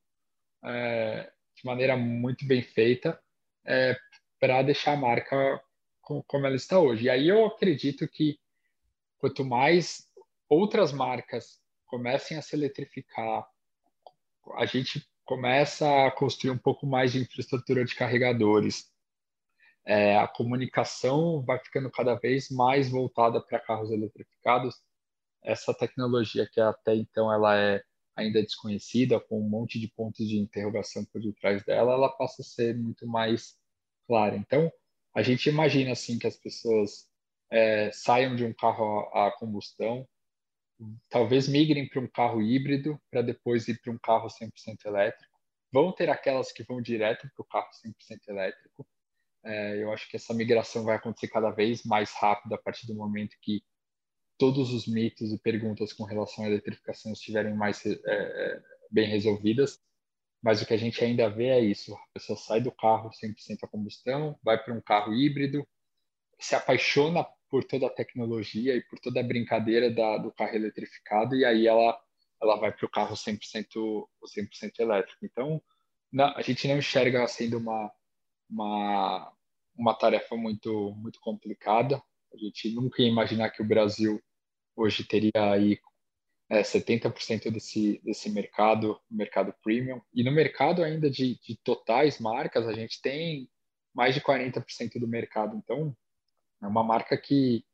é, 0.65 1.31
de 1.55 1.65
maneira 1.65 1.95
muito 1.95 2.47
bem 2.47 2.63
feita, 2.63 3.21
é, 3.65 3.95
para 4.39 4.63
deixar 4.63 4.93
a 4.93 4.97
marca 4.97 5.61
com, 6.01 6.23
como 6.23 6.47
ela 6.47 6.55
está 6.55 6.79
hoje. 6.79 7.05
E 7.05 7.09
aí 7.11 7.27
eu 7.27 7.45
acredito 7.45 8.07
que 8.07 8.39
quanto 9.19 9.45
mais 9.45 10.09
outras 10.49 10.91
marcas 10.91 11.60
comecem 11.91 12.37
a 12.37 12.41
se 12.41 12.55
eletrificar, 12.55 13.45
a 14.55 14.65
gente 14.65 15.05
começa 15.25 16.07
a 16.07 16.11
construir 16.11 16.51
um 16.51 16.57
pouco 16.57 16.87
mais 16.87 17.11
de 17.11 17.19
infraestrutura 17.19 17.83
de 17.83 17.93
carregadores. 17.93 18.89
É, 19.85 20.17
a 20.17 20.27
comunicação 20.27 21.43
vai 21.43 21.59
ficando 21.59 21.91
cada 21.91 22.15
vez 22.15 22.49
mais 22.49 22.89
voltada 22.89 23.41
para 23.41 23.59
carros 23.59 23.91
eletrificados. 23.91 24.75
Essa 25.43 25.73
tecnologia 25.73 26.47
que 26.49 26.61
até 26.61 26.95
então 26.95 27.31
ela 27.31 27.57
é 27.57 27.83
ainda 28.15 28.41
desconhecida, 28.41 29.19
com 29.19 29.39
um 29.39 29.49
monte 29.49 29.79
de 29.79 29.87
pontos 29.89 30.27
de 30.27 30.37
interrogação 30.37 31.03
por 31.05 31.21
detrás 31.21 31.63
dela, 31.63 31.93
ela 31.93 32.09
passa 32.09 32.41
a 32.41 32.45
ser 32.45 32.77
muito 32.77 33.05
mais 33.07 33.57
clara. 34.07 34.35
Então, 34.35 34.71
a 35.13 35.21
gente 35.21 35.49
imagina 35.49 35.91
assim 35.91 36.17
que 36.17 36.27
as 36.27 36.37
pessoas 36.37 37.09
é, 37.49 37.91
saiam 37.91 38.35
de 38.35 38.45
um 38.45 38.53
carro 38.53 39.09
a, 39.13 39.31
combustão, 39.31 40.07
talvez 41.09 41.47
migrem 41.47 41.87
para 41.87 42.01
um 42.01 42.07
carro 42.07 42.41
híbrido, 42.41 42.99
para 43.09 43.21
depois 43.21 43.67
ir 43.67 43.79
para 43.81 43.91
um 43.91 43.97
carro 43.97 44.27
100% 44.27 44.85
elétrico. 44.85 45.39
Vão 45.71 45.91
ter 45.93 46.09
aquelas 46.09 46.51
que 46.51 46.63
vão 46.63 46.81
direto 46.81 47.29
para 47.35 47.43
o 47.43 47.45
carro 47.45 47.69
100% 47.85 48.19
elétrico. 48.27 48.87
É, 49.43 49.83
eu 49.83 49.91
acho 49.91 50.09
que 50.09 50.17
essa 50.17 50.33
migração 50.33 50.83
vai 50.83 50.95
acontecer 50.95 51.27
cada 51.27 51.49
vez 51.49 51.83
mais 51.83 52.11
rápido 52.13 52.53
a 52.53 52.57
partir 52.57 52.87
do 52.87 52.95
momento 52.95 53.35
que 53.41 53.63
todos 54.37 54.73
os 54.73 54.87
mitos 54.87 55.31
e 55.31 55.39
perguntas 55.39 55.93
com 55.93 56.03
relação 56.03 56.43
à 56.43 56.47
eletrificação 56.47 57.11
estiverem 57.13 57.55
mais 57.55 57.83
é, 57.85 57.91
é 58.05 58.61
bem 58.91 59.07
resolvidas 59.07 59.79
mas 60.41 60.61
o 60.61 60.65
que 60.65 60.73
a 60.73 60.77
gente 60.77 61.03
ainda 61.03 61.29
vê 61.29 61.47
é 61.47 61.59
isso: 61.59 61.93
a 61.93 62.07
pessoa 62.13 62.37
sai 62.37 62.61
do 62.61 62.71
carro 62.71 63.11
100% 63.11 63.59
a 63.63 63.67
combustão, 63.67 64.39
vai 64.43 64.61
para 64.61 64.73
um 64.73 64.81
carro 64.81 65.13
híbrido, 65.13 65.67
se 66.39 66.55
apaixona 66.55 67.25
por 67.51 67.65
toda 67.65 67.87
a 67.87 67.93
tecnologia 67.93 68.73
e 68.73 68.81
por 68.81 68.97
toda 68.97 69.19
a 69.19 69.23
brincadeira 69.23 69.91
da, 69.91 70.17
do 70.17 70.31
carro 70.31 70.55
eletrificado, 70.55 71.35
e 71.35 71.43
aí 71.43 71.67
ela, 71.67 72.01
ela 72.41 72.55
vai 72.55 72.71
para 72.71 72.85
o 72.85 72.89
carro 72.89 73.13
100%, 73.13 74.07
100 74.25 74.71
elétrico. 74.79 75.25
Então, 75.25 75.61
a 76.35 76.41
gente 76.41 76.65
não 76.69 76.77
enxerga 76.77 77.27
sendo 77.27 77.57
uma, 77.57 77.91
uma, 78.49 79.33
uma 79.75 79.93
tarefa 79.93 80.37
muito, 80.37 80.95
muito 80.95 81.19
complicada. 81.19 82.01
A 82.33 82.37
gente 82.37 82.73
nunca 82.73 83.01
ia 83.01 83.09
imaginar 83.09 83.49
que 83.49 83.61
o 83.61 83.67
Brasil 83.67 84.23
hoje 84.73 85.03
teria 85.03 85.51
aí 85.51 85.77
é, 86.49 86.61
70% 86.61 87.51
desse, 87.51 87.99
desse 88.01 88.29
mercado, 88.29 88.97
mercado 89.09 89.53
premium. 89.61 90.01
E 90.13 90.23
no 90.23 90.31
mercado 90.31 90.83
ainda 90.83 91.09
de, 91.09 91.37
de 91.41 91.57
totais 91.57 92.17
marcas, 92.17 92.65
a 92.65 92.73
gente 92.73 93.01
tem 93.01 93.49
mais 93.93 94.15
de 94.15 94.21
40% 94.21 94.97
do 95.01 95.07
mercado. 95.07 95.57
Então, 95.57 95.93
é 96.61 96.67
uma 96.67 96.83
marca 96.83 97.17
que, 97.17 97.65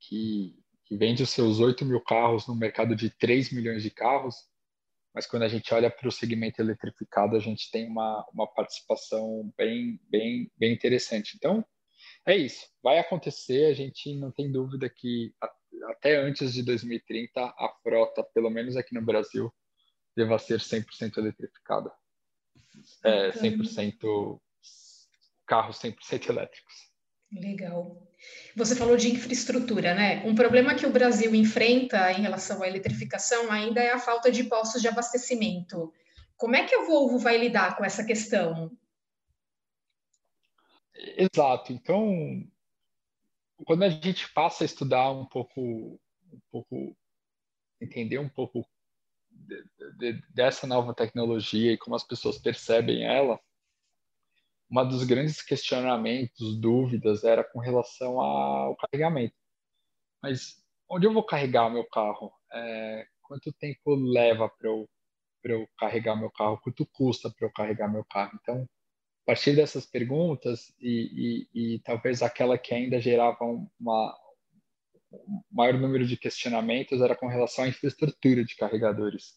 que, 0.00 0.56
que, 0.84 0.96
vende 0.96 1.22
os 1.22 1.30
seus 1.30 1.60
8 1.60 1.84
mil 1.84 2.00
carros 2.00 2.46
no 2.46 2.54
mercado 2.54 2.94
de 2.94 3.10
3 3.10 3.52
milhões 3.52 3.82
de 3.82 3.90
carros, 3.90 4.36
mas 5.14 5.26
quando 5.26 5.42
a 5.42 5.48
gente 5.48 5.72
olha 5.74 5.90
para 5.90 6.08
o 6.08 6.12
segmento 6.12 6.60
eletrificado, 6.60 7.36
a 7.36 7.40
gente 7.40 7.70
tem 7.70 7.86
uma, 7.86 8.26
uma 8.32 8.46
participação 8.46 9.52
bem, 9.56 10.00
bem, 10.08 10.50
bem 10.56 10.72
interessante. 10.72 11.36
Então, 11.36 11.64
é 12.26 12.36
isso. 12.36 12.66
Vai 12.82 12.98
acontecer, 12.98 13.66
a 13.66 13.74
gente 13.74 14.14
não 14.18 14.30
tem 14.30 14.50
dúvida 14.50 14.88
que 14.88 15.34
até 15.90 16.16
antes 16.16 16.52
de 16.52 16.62
2030 16.62 17.40
a 17.40 17.74
frota, 17.82 18.22
pelo 18.34 18.50
menos 18.50 18.76
aqui 18.76 18.94
no 18.94 19.04
Brasil, 19.04 19.52
deva 20.16 20.38
ser 20.38 20.60
100% 20.60 21.18
eletrificada. 21.18 21.92
É, 23.04 23.30
100% 23.32 24.40
carros 25.46 25.78
100% 25.78 26.30
elétricos. 26.30 26.74
Legal. 27.30 28.11
Você 28.54 28.76
falou 28.76 28.96
de 28.96 29.10
infraestrutura, 29.10 29.94
né? 29.94 30.22
Um 30.26 30.34
problema 30.34 30.74
que 30.74 30.84
o 30.84 30.92
Brasil 30.92 31.34
enfrenta 31.34 32.12
em 32.12 32.22
relação 32.22 32.62
à 32.62 32.68
eletrificação 32.68 33.50
ainda 33.50 33.80
é 33.80 33.92
a 33.92 33.98
falta 33.98 34.30
de 34.30 34.44
postos 34.44 34.82
de 34.82 34.88
abastecimento. 34.88 35.92
Como 36.36 36.56
é 36.56 36.64
que 36.64 36.74
a 36.74 36.84
Volvo 36.84 37.18
vai 37.18 37.38
lidar 37.38 37.76
com 37.76 37.84
essa 37.84 38.04
questão? 38.04 38.70
Exato. 40.94 41.72
Então, 41.72 42.44
quando 43.64 43.84
a 43.84 43.88
gente 43.88 44.30
passa 44.32 44.64
a 44.64 44.66
estudar 44.66 45.10
um 45.10 45.24
pouco, 45.24 45.60
um 45.60 46.40
pouco 46.50 46.96
entender 47.80 48.18
um 48.18 48.28
pouco 48.28 48.66
de, 49.30 49.64
de, 49.98 50.22
dessa 50.28 50.66
nova 50.66 50.94
tecnologia 50.94 51.72
e 51.72 51.78
como 51.78 51.96
as 51.96 52.04
pessoas 52.04 52.38
percebem 52.38 53.04
ela, 53.04 53.40
uma 54.72 54.84
dos 54.86 55.04
grandes 55.04 55.42
questionamentos, 55.42 56.58
dúvidas, 56.58 57.24
era 57.24 57.44
com 57.44 57.58
relação 57.58 58.18
ao 58.18 58.74
carregamento. 58.76 59.34
Mas 60.22 60.64
onde 60.88 61.06
eu 61.06 61.12
vou 61.12 61.22
carregar 61.22 61.68
meu 61.68 61.84
carro? 61.84 62.32
É, 62.50 63.04
quanto 63.20 63.52
tempo 63.52 63.94
leva 63.94 64.48
para 64.48 64.70
eu, 64.70 64.88
eu 65.44 65.68
carregar 65.78 66.16
meu 66.16 66.30
carro? 66.30 66.58
Quanto 66.62 66.86
custa 66.86 67.30
para 67.30 67.46
eu 67.46 67.52
carregar 67.52 67.86
meu 67.86 68.02
carro? 68.06 68.32
Então, 68.40 68.62
a 68.62 69.26
partir 69.26 69.54
dessas 69.54 69.84
perguntas 69.84 70.74
e, 70.80 71.48
e, 71.52 71.74
e 71.74 71.78
talvez 71.80 72.22
aquela 72.22 72.56
que 72.56 72.72
ainda 72.72 72.98
gerava 72.98 73.44
uma, 73.78 74.18
um 75.12 75.42
maior 75.50 75.74
número 75.74 76.06
de 76.06 76.16
questionamentos 76.16 77.02
era 77.02 77.14
com 77.14 77.26
relação 77.26 77.66
à 77.66 77.68
infraestrutura 77.68 78.42
de 78.42 78.56
carregadores. 78.56 79.34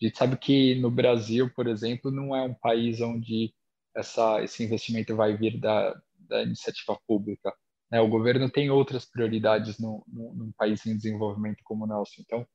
A 0.00 0.06
gente 0.06 0.16
sabe 0.16 0.36
que 0.36 0.76
no 0.76 0.92
Brasil, 0.92 1.52
por 1.56 1.66
exemplo, 1.66 2.12
não 2.12 2.36
é 2.36 2.42
um 2.42 2.54
país 2.54 3.00
onde 3.00 3.52
essa, 3.94 4.42
esse 4.42 4.62
investimento 4.64 5.16
vai 5.16 5.36
vir 5.36 5.58
da, 5.58 6.00
da 6.18 6.42
iniciativa 6.42 6.98
pública. 7.06 7.54
Né? 7.90 8.00
O 8.00 8.08
governo 8.08 8.50
tem 8.50 8.70
outras 8.70 9.04
prioridades 9.04 9.78
no, 9.78 10.04
no, 10.06 10.34
num 10.34 10.52
país 10.52 10.84
em 10.86 10.96
desenvolvimento 10.96 11.60
como 11.64 11.84
o 11.84 11.88
nosso. 11.88 12.12
Então, 12.20 12.46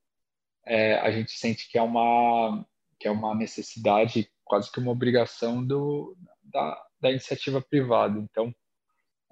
é, 0.65 0.95
a 0.99 1.11
gente 1.11 1.31
sente 1.31 1.69
que 1.69 1.77
é 1.77 1.81
uma 1.81 2.65
que 2.97 3.09
é 3.09 3.11
uma 3.11 3.35
necessidade, 3.35 4.31
quase 4.45 4.71
que 4.71 4.79
uma 4.79 4.91
obrigação 4.91 5.65
do, 5.65 6.15
da, 6.41 6.81
da 7.01 7.11
iniciativa 7.11 7.61
privada. 7.61 8.17
Então, 8.17 8.55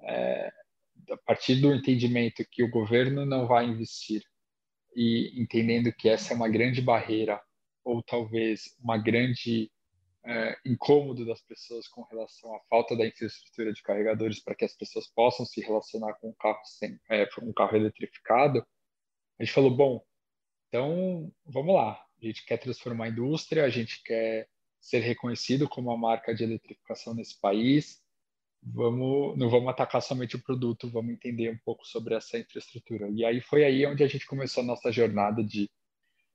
é, 0.02 0.52
a 1.10 1.16
partir 1.16 1.56
do 1.56 1.72
entendimento 1.72 2.44
que 2.50 2.62
o 2.62 2.70
governo 2.70 3.24
não 3.24 3.46
vai 3.46 3.64
investir 3.64 4.22
e 4.94 5.32
entendendo 5.40 5.92
que 5.92 6.08
essa 6.08 6.32
é 6.32 6.36
uma 6.36 6.48
grande 6.48 6.80
barreira 6.80 7.40
ou 7.84 8.02
talvez 8.02 8.76
uma 8.78 8.96
grande 8.96 9.70
é, 10.24 10.56
incômodo 10.64 11.26
das 11.26 11.42
pessoas 11.42 11.86
com 11.86 12.02
relação 12.02 12.54
à 12.54 12.60
falta 12.68 12.96
da 12.96 13.06
infraestrutura 13.06 13.72
de 13.72 13.82
carregadores 13.82 14.40
para 14.40 14.54
que 14.54 14.64
as 14.64 14.74
pessoas 14.74 15.06
possam 15.06 15.44
se 15.44 15.60
relacionar 15.60 16.14
com 16.14 16.30
um 16.30 16.34
carro 16.34 16.60
sem, 16.64 16.98
é, 17.10 17.28
um 17.42 17.52
carro 17.52 17.76
eletrificado, 17.76 18.66
a 19.38 19.44
gente 19.44 19.52
falou 19.52 19.70
bom, 19.70 20.04
então 20.68 21.30
vamos 21.44 21.74
lá, 21.74 21.92
a 21.92 22.26
gente 22.26 22.44
quer 22.46 22.56
transformar 22.56 23.06
a 23.06 23.08
indústria, 23.08 23.64
a 23.64 23.68
gente 23.68 24.02
quer 24.02 24.48
ser 24.80 25.00
reconhecido 25.00 25.68
como 25.68 25.90
uma 25.90 25.96
marca 25.96 26.34
de 26.34 26.44
eletrificação 26.44 27.14
nesse 27.14 27.38
país, 27.40 28.02
vamos 28.62 29.36
não 29.36 29.50
vamos 29.50 29.68
atacar 29.68 30.00
somente 30.00 30.36
o 30.36 30.42
produto, 30.42 30.90
vamos 30.90 31.12
entender 31.12 31.50
um 31.50 31.58
pouco 31.64 31.86
sobre 31.86 32.14
essa 32.14 32.38
infraestrutura. 32.38 33.08
E 33.10 33.24
aí 33.24 33.40
foi 33.40 33.64
aí 33.64 33.86
onde 33.86 34.02
a 34.02 34.06
gente 34.06 34.26
começou 34.26 34.62
a 34.62 34.66
nossa 34.66 34.90
jornada 34.90 35.44
de 35.44 35.70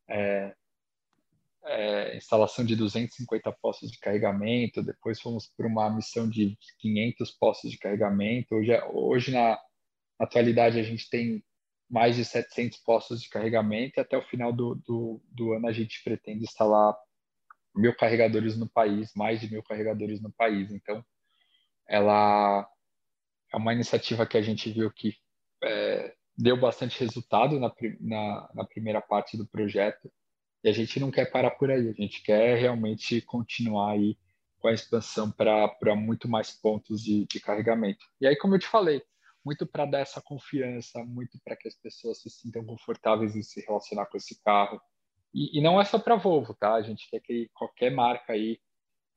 é, 0.07 0.55
é, 1.65 2.17
instalação 2.17 2.65
de 2.65 2.75
250 2.75 3.51
postos 3.61 3.91
de 3.91 3.99
carregamento, 3.99 4.83
depois 4.83 5.19
fomos 5.19 5.51
para 5.55 5.67
uma 5.67 5.89
missão 5.89 6.29
de 6.29 6.57
500 6.79 7.31
postos 7.31 7.71
de 7.71 7.77
carregamento. 7.77 8.55
Hoje, 8.55 8.71
hoje 8.93 9.31
na, 9.31 9.59
na 10.19 10.25
atualidade, 10.25 10.79
a 10.79 10.83
gente 10.83 11.09
tem 11.09 11.43
mais 11.89 12.15
de 12.15 12.23
700 12.23 12.77
postos 12.79 13.21
de 13.21 13.29
carregamento 13.29 13.99
e 13.99 14.01
até 14.01 14.17
o 14.17 14.27
final 14.27 14.53
do, 14.53 14.75
do, 14.85 15.21
do 15.31 15.53
ano 15.53 15.67
a 15.67 15.71
gente 15.71 16.03
pretende 16.03 16.43
instalar 16.43 16.95
mil 17.75 17.95
carregadores 17.95 18.57
no 18.57 18.69
país, 18.69 19.11
mais 19.15 19.39
de 19.39 19.49
mil 19.49 19.63
carregadores 19.63 20.21
no 20.21 20.31
país. 20.31 20.71
Então, 20.71 21.03
ela 21.87 22.67
é 23.51 23.57
uma 23.57 23.73
iniciativa 23.73 24.27
que 24.27 24.37
a 24.37 24.41
gente 24.41 24.71
viu 24.71 24.91
que 24.91 25.15
é, 25.63 26.13
deu 26.37 26.59
bastante 26.59 26.99
resultado 26.99 27.59
na, 27.59 27.73
na, 27.99 28.49
na, 28.53 28.65
primeira 28.65 29.01
parte 29.01 29.35
do 29.35 29.47
projeto 29.47 30.11
e 30.63 30.69
a 30.69 30.73
gente 30.73 30.99
não 30.99 31.11
quer 31.11 31.31
parar 31.31 31.51
por 31.51 31.71
aí, 31.71 31.89
a 31.89 31.93
gente 31.93 32.21
quer 32.21 32.57
realmente 32.57 33.21
continuar 33.21 33.91
aí 33.91 34.17
com 34.59 34.67
a 34.67 34.73
expansão 34.73 35.31
para 35.31 35.95
muito 35.95 36.27
mais 36.27 36.51
pontos 36.51 37.01
de, 37.01 37.25
de 37.25 37.39
carregamento. 37.39 38.05
E 38.19 38.27
aí, 38.27 38.35
como 38.35 38.55
eu 38.55 38.59
te 38.59 38.67
falei, 38.67 39.01
muito 39.43 39.65
para 39.65 39.85
dar 39.85 39.99
essa 39.99 40.21
confiança, 40.21 41.03
muito 41.05 41.39
para 41.43 41.55
que 41.55 41.67
as 41.67 41.75
pessoas 41.75 42.21
se 42.21 42.29
sintam 42.29 42.65
confortáveis 42.65 43.35
em 43.35 43.43
se 43.43 43.61
relacionar 43.61 44.05
com 44.07 44.17
esse 44.17 44.41
carro. 44.43 44.81
E, 45.33 45.57
e 45.57 45.61
não 45.61 45.79
é 45.79 45.85
só 45.85 45.97
para 45.97 46.15
Volvo, 46.15 46.53
tá? 46.53 46.73
A 46.73 46.81
gente 46.81 47.09
quer 47.09 47.21
que 47.21 47.49
qualquer 47.53 47.91
marca 47.91 48.33
aí 48.33 48.59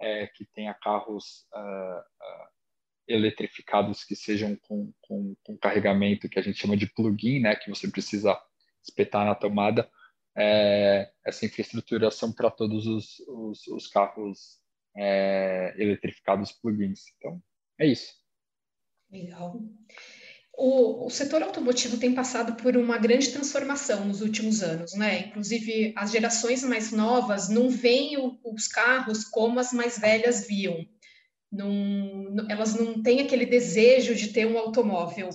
é, 0.00 0.26
que 0.28 0.44
tenha 0.44 0.74
carros 0.74 1.46
uh, 1.54 1.98
uh, 2.00 2.48
eletrificados 3.08 4.04
que 4.04 4.14
sejam 4.14 4.56
com, 4.56 4.92
com, 5.00 5.34
com, 5.44 5.56
carregamento 5.56 6.28
que 6.28 6.38
a 6.38 6.42
gente 6.42 6.58
chama 6.58 6.76
de 6.76 6.86
plug-in, 6.86 7.40
né, 7.40 7.56
que 7.56 7.70
você 7.70 7.88
precisa 7.88 8.38
espetar 8.82 9.24
na 9.24 9.34
tomada, 9.34 9.88
é, 10.36 11.10
essa 11.24 11.44
infraestrutura 11.44 12.10
são 12.10 12.32
para 12.32 12.50
todos 12.50 12.86
os, 12.86 13.20
os, 13.28 13.66
os 13.68 13.86
carros 13.88 14.60
é, 14.96 15.74
eletrificados 15.76 16.52
plug-ins. 16.52 17.02
Então, 17.18 17.42
é 17.78 17.86
isso. 17.86 18.12
Legal. 19.10 19.60
O, 20.54 21.06
o, 21.06 21.10
setor 21.10 21.42
automotivo 21.42 21.98
tem 21.98 22.14
passado 22.14 22.54
por 22.62 22.76
uma 22.76 22.98
grande 22.98 23.30
transformação 23.32 24.04
nos 24.04 24.20
últimos 24.20 24.62
anos, 24.62 24.94
né? 24.94 25.26
Inclusive, 25.26 25.94
as 25.96 26.12
gerações 26.12 26.62
mais 26.62 26.92
novas 26.92 27.48
não 27.48 27.70
veem 27.70 28.18
o, 28.18 28.38
os 28.44 28.68
carros 28.68 29.24
como 29.24 29.58
as 29.58 29.72
mais 29.72 29.98
velhas 29.98 30.46
viam 30.46 30.86
não, 31.52 32.46
elas 32.48 32.74
não 32.74 33.02
têm 33.02 33.20
aquele 33.20 33.44
desejo 33.44 34.14
de 34.14 34.28
ter 34.28 34.46
um 34.46 34.56
automóvel. 34.56 35.28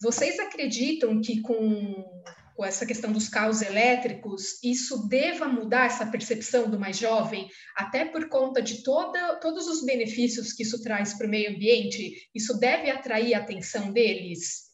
Vocês 0.00 0.38
acreditam 0.38 1.20
que 1.20 1.42
com, 1.42 2.22
essa 2.64 2.86
questão 2.86 3.12
dos 3.12 3.28
carros 3.28 3.62
elétricos, 3.62 4.62
isso 4.62 5.08
deva 5.08 5.46
mudar 5.48 5.86
essa 5.86 6.06
percepção 6.06 6.70
do 6.70 6.78
mais 6.78 6.98
jovem, 6.98 7.48
até 7.76 8.04
por 8.04 8.28
conta 8.28 8.60
de 8.60 8.82
toda, 8.82 9.36
todos 9.36 9.66
os 9.66 9.84
benefícios 9.84 10.52
que 10.52 10.62
isso 10.62 10.82
traz 10.82 11.16
para 11.16 11.26
o 11.26 11.30
meio 11.30 11.50
ambiente? 11.50 12.28
Isso 12.34 12.58
deve 12.58 12.90
atrair 12.90 13.34
a 13.34 13.38
atenção 13.38 13.92
deles? 13.92 14.70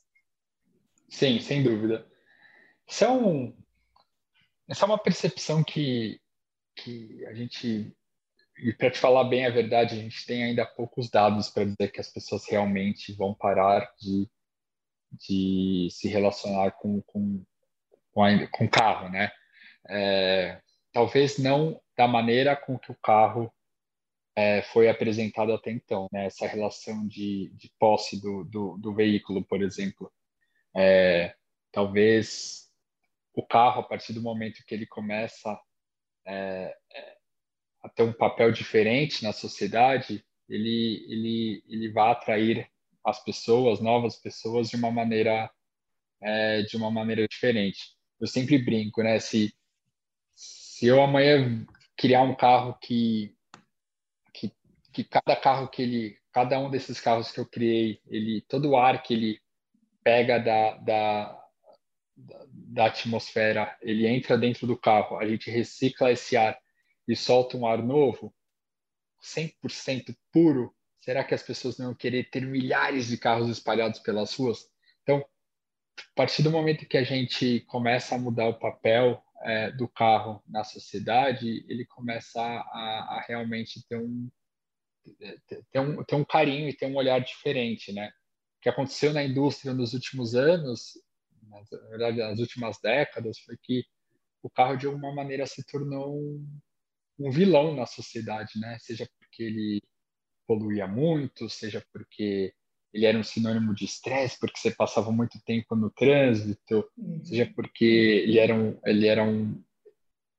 Sim, 1.09 1.41
sem 1.41 1.63
dúvida. 1.63 2.07
Isso 2.89 3.05
é, 3.05 3.11
um, 3.11 3.57
essa 4.69 4.85
é 4.85 4.87
uma 4.87 4.99
percepção 4.99 5.63
que, 5.63 6.21
que 6.77 7.25
a 7.27 7.35
gente 7.35 7.95
e 8.59 8.73
para 8.73 8.91
te 8.91 8.99
falar 8.99 9.25
bem 9.25 9.45
a 9.45 9.51
verdade, 9.51 9.95
a 9.95 9.99
gente 9.99 10.25
tem 10.25 10.43
ainda 10.43 10.65
poucos 10.65 11.11
dados 11.11 11.51
para 11.51 11.65
dizer 11.65 11.93
que 11.93 12.01
as 12.01 12.11
pessoas 12.11 12.49
realmente 12.49 13.13
vão 13.13 13.35
parar 13.35 13.93
de, 14.01 14.27
de 15.13 15.89
se 15.91 16.09
relacionar 16.09 16.71
com 16.73 17.03
com 17.03 17.45
com, 18.17 18.49
com 18.49 18.67
carro, 18.67 19.11
né? 19.11 19.31
É, 19.91 20.59
talvez 20.91 21.37
não 21.37 21.79
da 21.95 22.09
maneira 22.09 22.57
com 22.57 22.79
que 22.79 22.91
o 22.91 22.97
carro 22.97 23.53
é, 24.35 24.63
foi 24.63 24.89
apresentado 24.89 25.53
até 25.53 25.71
então, 25.71 26.09
né? 26.11 26.25
Essa 26.25 26.47
relação 26.47 27.07
de, 27.07 27.53
de 27.55 27.71
posse 27.79 28.19
do, 28.21 28.43
do, 28.45 28.79
do 28.79 28.95
veículo, 28.95 29.45
por 29.45 29.63
exemplo. 29.63 30.11
É, 30.75 31.35
talvez 31.71 32.71
o 33.35 33.47
carro, 33.47 33.81
a 33.81 33.85
partir 33.85 34.15
do 34.15 34.23
momento 34.23 34.65
que 34.67 34.75
ele 34.75 34.87
começa 34.87 35.59
é, 36.27 36.75
é 36.95 37.17
a 37.83 37.89
ter 37.91 38.03
um 38.03 38.13
papel 38.15 38.51
diferente 38.51 39.23
na 39.23 39.33
sociedade, 39.33 40.25
ele, 40.49 41.05
ele, 41.09 41.65
ele 41.69 41.93
vai 41.93 42.13
atrair 42.13 42.69
as 43.05 43.23
pessoas, 43.23 43.79
novas 43.79 44.17
pessoas, 44.17 44.71
de 44.71 44.77
uma 44.77 44.91
maneira, 44.91 45.51
é, 46.21 46.63
de 46.63 46.77
uma 46.77 46.91
maneira 46.91 47.29
diferente. 47.29 47.96
Eu 48.21 48.27
sempre 48.27 48.59
brinco, 48.59 49.03
né? 49.03 49.19
Se, 49.19 49.55
se 50.35 50.87
eu 50.87 51.03
amanhã 51.03 51.67
criar 51.97 52.23
um 52.23 52.35
carro 52.35 52.75
que, 52.81 53.35
que, 54.33 54.53
que 54.93 55.05
cada 55.05 55.37
carro 55.37 55.69
que 55.69 55.83
ele, 55.83 56.19
cada 56.33 56.59
um 56.59 56.71
desses 56.71 57.01
carros 57.01 57.31
que 57.31 57.41
eu 57.41 57.47
criei, 57.47 58.01
ele, 58.07 58.43
todo 58.43 58.71
o 58.71 58.77
ar 58.77 59.03
que 59.03 59.15
ele 59.15 59.41
pega 60.03 60.39
da, 60.39 60.77
da, 60.77 61.47
da 62.17 62.87
atmosfera, 62.87 63.77
ele 63.81 64.07
entra 64.07 64.39
dentro 64.39 64.67
do 64.67 64.77
carro, 64.77 65.19
a 65.19 65.27
gente 65.27 65.51
recicla 65.51 66.13
esse 66.13 66.37
ar 66.37 66.59
e 67.09 67.15
solta 67.15 67.57
um 67.57 67.67
ar 67.67 67.83
novo, 67.83 68.35
100% 69.23 70.17
puro, 70.33 70.75
será 71.01 71.25
que 71.25 71.35
as 71.35 71.43
pessoas 71.43 71.79
não 71.79 71.87
vão 71.87 71.95
querer 71.95 72.31
ter 72.31 72.43
milhares 72.43 73.09
de 73.09 73.19
carros 73.19 73.49
espalhados 73.49 74.01
pelas 74.01 74.35
ruas? 74.35 74.69
Então, 75.03 75.25
a 75.99 76.15
partir 76.15 76.43
do 76.43 76.51
momento 76.51 76.87
que 76.87 76.97
a 76.97 77.05
gente 77.05 77.61
começa 77.63 78.15
a 78.15 78.19
mudar 78.19 78.49
o 78.49 78.59
papel 78.59 79.23
é, 79.43 79.71
do 79.71 79.89
carro 79.89 80.43
na 80.47 80.65
sociedade, 80.65 81.65
ele 81.69 81.85
começa 81.87 82.41
a, 82.41 83.17
a 83.17 83.25
realmente 83.27 83.87
ter 83.89 83.97
um, 83.97 84.31
ter, 85.71 85.81
um, 85.81 86.03
ter 86.05 86.15
um 86.15 86.25
carinho 86.25 86.69
e 86.69 86.77
ter 86.77 86.87
um 86.87 86.97
olhar 86.97 87.21
diferente, 87.21 87.93
né? 87.93 88.09
O 88.59 88.61
que 88.63 88.69
aconteceu 88.69 89.13
na 89.13 89.23
indústria 89.23 89.73
nos 89.73 89.95
últimos 89.95 90.35
anos, 90.35 90.99
na 91.43 91.61
verdade, 91.91 92.19
nas 92.19 92.39
últimas 92.39 92.79
décadas, 92.81 93.39
foi 93.39 93.57
que 93.63 93.85
o 94.43 94.51
carro, 94.51 94.77
de 94.77 94.87
alguma 94.87 95.15
maneira, 95.15 95.47
se 95.47 95.65
tornou 95.65 96.17
um, 96.17 96.61
um 97.19 97.31
vilão 97.31 97.75
na 97.75 97.87
sociedade, 97.87 98.59
né? 98.59 98.79
Seja 98.81 99.09
porque 99.19 99.43
ele 99.43 99.83
poluía 100.47 100.87
muito, 100.87 101.49
seja 101.49 101.85
porque 101.93 102.55
ele 102.97 103.05
era 103.05 103.19
um 103.19 103.23
sinônimo 103.23 103.75
de 103.75 103.85
estresse, 103.85 104.39
porque 104.41 104.59
você 104.59 104.71
passava 104.71 105.13
muito 105.13 105.39
tempo 105.45 105.77
no 105.77 105.91
trânsito, 105.91 106.89
uhum. 106.97 107.23
seja 107.23 107.53
porque 107.55 107.85
ele 107.85 108.39
era 108.39 108.55
um, 108.55 108.81
ele 108.87 109.07
era 109.07 109.23
um, 109.23 109.63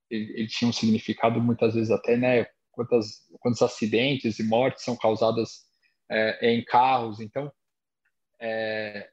ele, 0.10 0.40
ele, 0.40 0.48
tinha 0.48 0.68
um 0.68 0.74
significado 0.74 1.40
muitas 1.40 1.76
vezes 1.76 1.92
até, 1.92 2.18
né? 2.18 2.48
Quantas, 2.72 3.28
quantos 3.40 3.62
acidentes 3.62 4.40
e 4.40 4.44
mortes 4.44 4.84
são 4.84 4.98
causadas 4.98 5.68
é, 6.10 6.52
em 6.52 6.64
carros? 6.66 7.20
Então, 7.20 7.52
é, 8.40 9.10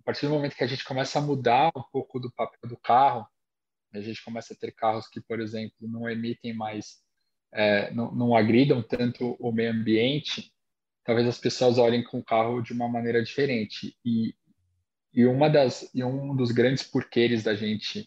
a 0.00 0.02
partir 0.04 0.26
do 0.26 0.32
momento 0.32 0.56
que 0.56 0.64
a 0.64 0.68
gente 0.68 0.84
começa 0.84 1.18
a 1.18 1.22
mudar 1.22 1.70
um 1.76 1.84
pouco 1.92 2.18
do 2.18 2.32
papel 2.32 2.60
do 2.68 2.78
carro, 2.78 3.26
a 3.92 4.00
gente 4.00 4.24
começa 4.24 4.54
a 4.54 4.56
ter 4.56 4.72
carros 4.72 5.06
que, 5.06 5.20
por 5.20 5.38
exemplo, 5.38 5.76
não 5.82 6.08
emitem 6.08 6.54
mais, 6.54 7.02
é, 7.52 7.90
não, 7.92 8.10
não 8.14 8.34
agridam 8.34 8.82
tanto 8.82 9.36
o 9.38 9.52
meio 9.52 9.70
ambiente, 9.70 10.50
talvez 11.08 11.26
as 11.26 11.38
pessoas 11.38 11.78
olhem 11.78 12.04
com 12.04 12.18
o 12.18 12.22
carro 12.22 12.60
de 12.60 12.74
uma 12.74 12.86
maneira 12.86 13.24
diferente. 13.24 13.96
E, 14.04 14.34
e, 15.10 15.24
uma 15.24 15.48
das, 15.48 15.88
e 15.94 16.04
um 16.04 16.36
dos 16.36 16.52
grandes 16.52 16.82
porquês 16.82 17.42
da 17.42 17.54
gente 17.54 18.06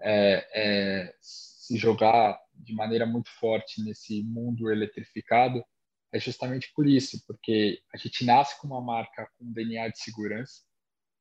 é, 0.00 0.46
é, 0.54 1.14
se 1.20 1.76
jogar 1.76 2.38
de 2.54 2.72
maneira 2.76 3.04
muito 3.04 3.28
forte 3.40 3.82
nesse 3.82 4.22
mundo 4.22 4.70
eletrificado 4.70 5.64
é 6.12 6.20
justamente 6.20 6.72
por 6.76 6.86
isso, 6.86 7.20
porque 7.26 7.80
a 7.92 7.96
gente 7.96 8.24
nasce 8.24 8.56
com 8.60 8.68
uma 8.68 8.80
marca 8.80 9.28
com 9.36 9.52
DNA 9.52 9.88
de 9.88 9.98
segurança, 9.98 10.62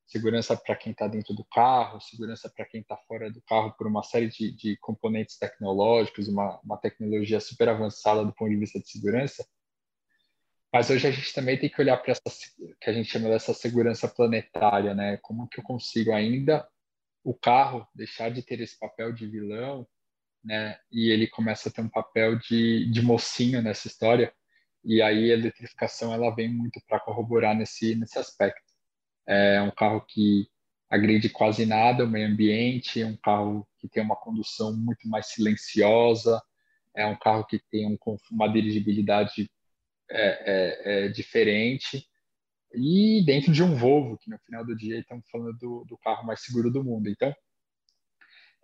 segurança 0.06 0.56
para 0.56 0.76
quem 0.76 0.92
está 0.92 1.08
dentro 1.08 1.34
do 1.34 1.44
carro, 1.46 2.00
segurança 2.00 2.48
para 2.56 2.68
quem 2.68 2.82
está 2.82 2.96
fora 2.96 3.32
do 3.32 3.42
carro 3.42 3.74
por 3.76 3.88
uma 3.88 4.04
série 4.04 4.30
de, 4.30 4.56
de 4.56 4.78
componentes 4.78 5.36
tecnológicos, 5.36 6.28
uma, 6.28 6.62
uma, 6.64 6.78
tecnologia 6.78 7.40
super 7.40 7.70
avançada 7.70 8.24
do 8.24 8.32
ponto 8.34 8.52
de 8.52 8.58
vista 8.58 8.80
de 8.80 8.88
segurança. 8.88 9.44
Mas 10.72 10.90
hoje 10.90 11.08
a 11.08 11.12
gente 11.12 11.34
também 11.34 11.58
tem 11.58 11.70
que 11.70 11.82
olhar 11.82 11.98
para 11.98 12.12
essa 12.12 12.22
que 12.82 12.90
a 12.90 12.94
gente 12.94 13.10
chama 13.10 13.30
dessa 13.30 13.54
segurança 13.54 14.08
planetária, 14.08 14.94
né? 14.94 15.18
Como 15.22 15.48
que 15.48 15.60
eu 15.60 15.64
consigo 15.64 16.12
ainda 16.12 16.68
o 17.24 17.34
carro 17.34 17.88
deixar 17.96 18.30
de 18.32 18.42
ter 18.42 18.60
esse 18.62 18.78
papel 18.78 19.14
de 19.14 19.28
vilão, 19.28 19.88
né? 20.44 20.78
E 20.92 21.10
ele 21.10 21.28
começa 21.28 21.70
a 21.70 21.72
ter 21.72 21.82
um 21.82 21.90
papel 21.90 22.38
de, 22.38 22.90
de 22.92 23.02
mocinho 23.02 23.62
nessa 23.62 23.88
história. 23.88 24.34
E 24.84 25.02
aí 25.02 25.32
a 25.32 25.36
eletrificação 25.36 26.14
ela 26.14 26.34
vem 26.36 26.50
muito 26.50 26.82
para 26.88 27.00
corroborar 27.00 27.56
nesse 27.56 27.96
nesse 27.96 28.20
aspecto. 28.20 28.62
É 29.28 29.62
um 29.62 29.72
carro 29.72 30.02
que 30.02 30.48
agride 30.90 31.30
quase 31.30 31.66
nada 31.66 32.06
o 32.06 32.10
meio 32.10 32.28
ambiente, 32.28 33.02
é 33.02 33.06
um 33.06 33.18
carro 33.18 33.68
que 33.80 33.90
tem 33.90 34.04
uma 34.04 34.16
condução 34.16 34.76
muito 34.76 35.08
mais 35.10 35.28
silenciosa, 35.28 36.42
é 36.96 37.06
um 37.06 37.18
carro 37.18 37.46
que 37.46 37.60
tem 37.72 37.86
um, 37.88 37.98
uma 38.32 38.48
dirigibilidade 38.48 39.50
é, 40.10 41.02
é, 41.02 41.06
é 41.06 41.08
diferente 41.10 42.08
e 42.74 43.24
dentro 43.26 43.52
de 43.52 43.64
um 43.64 43.76
Volvo, 43.76 44.18
que 44.18 44.30
no 44.30 44.38
final 44.40 44.66
do 44.66 44.76
dia 44.76 45.00
estamos 45.00 45.28
falando 45.30 45.58
do, 45.58 45.86
do 45.86 45.98
carro 45.98 46.26
mais 46.26 46.42
seguro 46.42 46.72
do 46.72 46.84
mundo. 46.84 47.10
Então, 47.10 47.34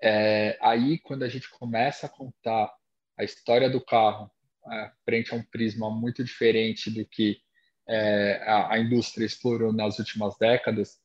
é, 0.01 0.57
aí 0.61 0.99
quando 0.99 1.23
a 1.23 1.29
gente 1.29 1.49
começa 1.49 2.05
a 2.05 2.09
contar 2.09 2.71
a 3.17 3.23
história 3.23 3.69
do 3.69 3.83
carro 3.83 4.29
é, 4.71 4.91
frente 5.05 5.33
a 5.33 5.37
um 5.37 5.43
prisma 5.43 5.89
muito 5.89 6.23
diferente 6.23 6.89
do 6.89 7.05
que 7.05 7.41
a, 8.45 8.75
a, 8.75 8.79
indústria 8.79 9.25
explorou 9.25 9.73
nas 9.73 9.99
últimas 9.99 10.37
décadas, 10.37 11.01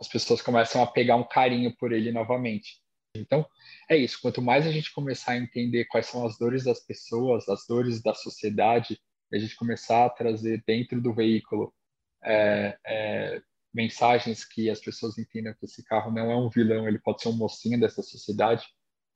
as 0.00 0.08
pessoas 0.08 0.40
começam 0.40 0.82
a 0.82 0.86
pegar 0.86 1.16
um 1.16 1.28
carinho 1.28 1.76
por 1.76 1.92
ele 1.92 2.10
novamente. 2.10 2.82
Então, 3.16 3.46
é 3.88 3.96
isso. 3.96 4.18
Quanto 4.20 4.42
mais 4.42 4.66
a 4.66 4.72
gente 4.72 4.92
começar 4.92 5.32
a 5.32 5.36
entender 5.36 5.84
quais 5.84 6.06
são 6.06 6.26
as 6.26 6.36
dores 6.36 6.64
das 6.64 6.80
pessoas, 6.80 7.48
as 7.48 7.66
dores 7.66 8.02
da 8.02 8.12
sociedade, 8.14 9.00
a 9.34 9.38
gente 9.38 9.56
começar 9.56 10.06
a 10.06 10.10
trazer 10.10 10.62
dentro 10.66 11.00
do 11.00 11.12
veículo 11.12 11.74
é, 12.22 12.78
é, 12.86 13.42
mensagens 13.72 14.44
que 14.44 14.70
as 14.70 14.80
pessoas 14.80 15.18
entendam 15.18 15.54
que 15.54 15.64
esse 15.64 15.84
carro 15.84 16.12
não 16.12 16.30
é 16.30 16.36
um 16.36 16.48
vilão, 16.48 16.86
ele 16.86 16.98
pode 16.98 17.22
ser 17.22 17.28
um 17.28 17.36
mocinho 17.36 17.78
dessa 17.78 18.02
sociedade, 18.02 18.64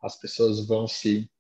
as 0.03 0.19
pessoas 0.19 0.67
vão 0.67 0.87
se 0.87 1.31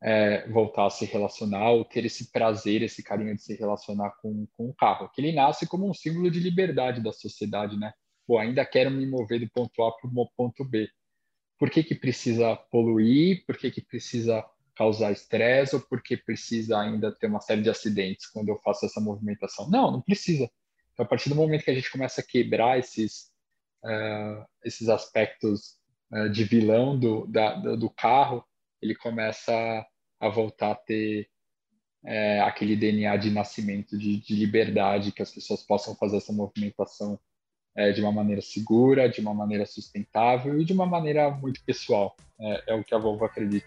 é, 0.00 0.48
voltar 0.48 0.86
a 0.86 0.90
se 0.90 1.04
relacionar 1.04 1.70
ou 1.70 1.84
ter 1.84 2.04
esse 2.04 2.30
prazer, 2.30 2.82
esse 2.82 3.02
carinho 3.02 3.34
de 3.34 3.42
se 3.42 3.54
relacionar 3.56 4.10
com, 4.22 4.46
com 4.56 4.68
o 4.68 4.74
carro, 4.74 5.08
que 5.08 5.20
ele 5.20 5.32
nasce 5.32 5.66
como 5.66 5.88
um 5.88 5.94
símbolo 5.94 6.30
de 6.30 6.38
liberdade 6.38 7.02
da 7.02 7.12
sociedade, 7.12 7.76
né? 7.76 7.92
Pô, 8.26 8.38
ainda 8.38 8.64
quero 8.64 8.90
me 8.90 9.06
mover 9.06 9.40
do 9.40 9.50
ponto 9.50 9.82
A 9.82 9.92
para 9.92 10.08
o 10.08 10.30
ponto 10.36 10.64
B. 10.64 10.88
Por 11.58 11.70
que, 11.70 11.82
que 11.82 11.94
precisa 11.94 12.54
poluir? 12.70 13.44
Por 13.44 13.56
que, 13.56 13.70
que 13.70 13.80
precisa 13.80 14.44
causar 14.78 15.10
estresse? 15.10 15.74
Ou 15.74 15.82
por 15.82 16.00
que 16.00 16.16
precisa 16.16 16.78
ainda 16.78 17.12
ter 17.12 17.26
uma 17.26 17.40
série 17.40 17.62
de 17.62 17.68
acidentes 17.68 18.26
quando 18.30 18.48
eu 18.48 18.58
faço 18.60 18.86
essa 18.86 19.00
movimentação? 19.00 19.68
Não, 19.68 19.90
não 19.90 20.00
precisa. 20.00 20.48
Então, 20.92 21.04
a 21.04 21.08
partir 21.08 21.28
do 21.28 21.34
momento 21.34 21.64
que 21.64 21.70
a 21.70 21.74
gente 21.74 21.90
começa 21.90 22.20
a 22.20 22.24
quebrar 22.24 22.78
esses, 22.78 23.30
uh, 23.84 24.46
esses 24.64 24.88
aspectos 24.88 25.76
uh, 26.12 26.30
de 26.30 26.44
vilão 26.44 26.98
do, 26.98 27.26
da, 27.26 27.54
do 27.54 27.90
carro, 27.90 28.44
ele 28.80 28.94
começa 28.94 29.52
a 30.20 30.28
voltar 30.28 30.70
a 30.70 30.76
ter 30.76 31.28
é, 32.04 32.40
aquele 32.40 32.76
DNA 32.76 33.16
de 33.16 33.30
nascimento, 33.30 33.98
de, 33.98 34.18
de, 34.20 34.34
liberdade, 34.34 35.12
que 35.12 35.22
as 35.22 35.32
pessoas 35.32 35.62
possam 35.62 35.96
fazer 35.96 36.18
essa 36.18 36.32
movimentação 36.32 37.18
é, 37.76 37.92
de 37.92 38.00
uma 38.00 38.12
maneira 38.12 38.40
segura, 38.40 39.08
de 39.08 39.20
uma 39.20 39.34
maneira 39.34 39.66
sustentável 39.66 40.60
e 40.60 40.64
de 40.64 40.72
uma 40.72 40.86
maneira 40.86 41.30
muito 41.30 41.62
pessoal. 41.64 42.16
É, 42.40 42.72
é 42.72 42.74
o 42.74 42.84
que 42.84 42.94
a 42.94 42.98
Volvo 42.98 43.24
acredita. 43.24 43.66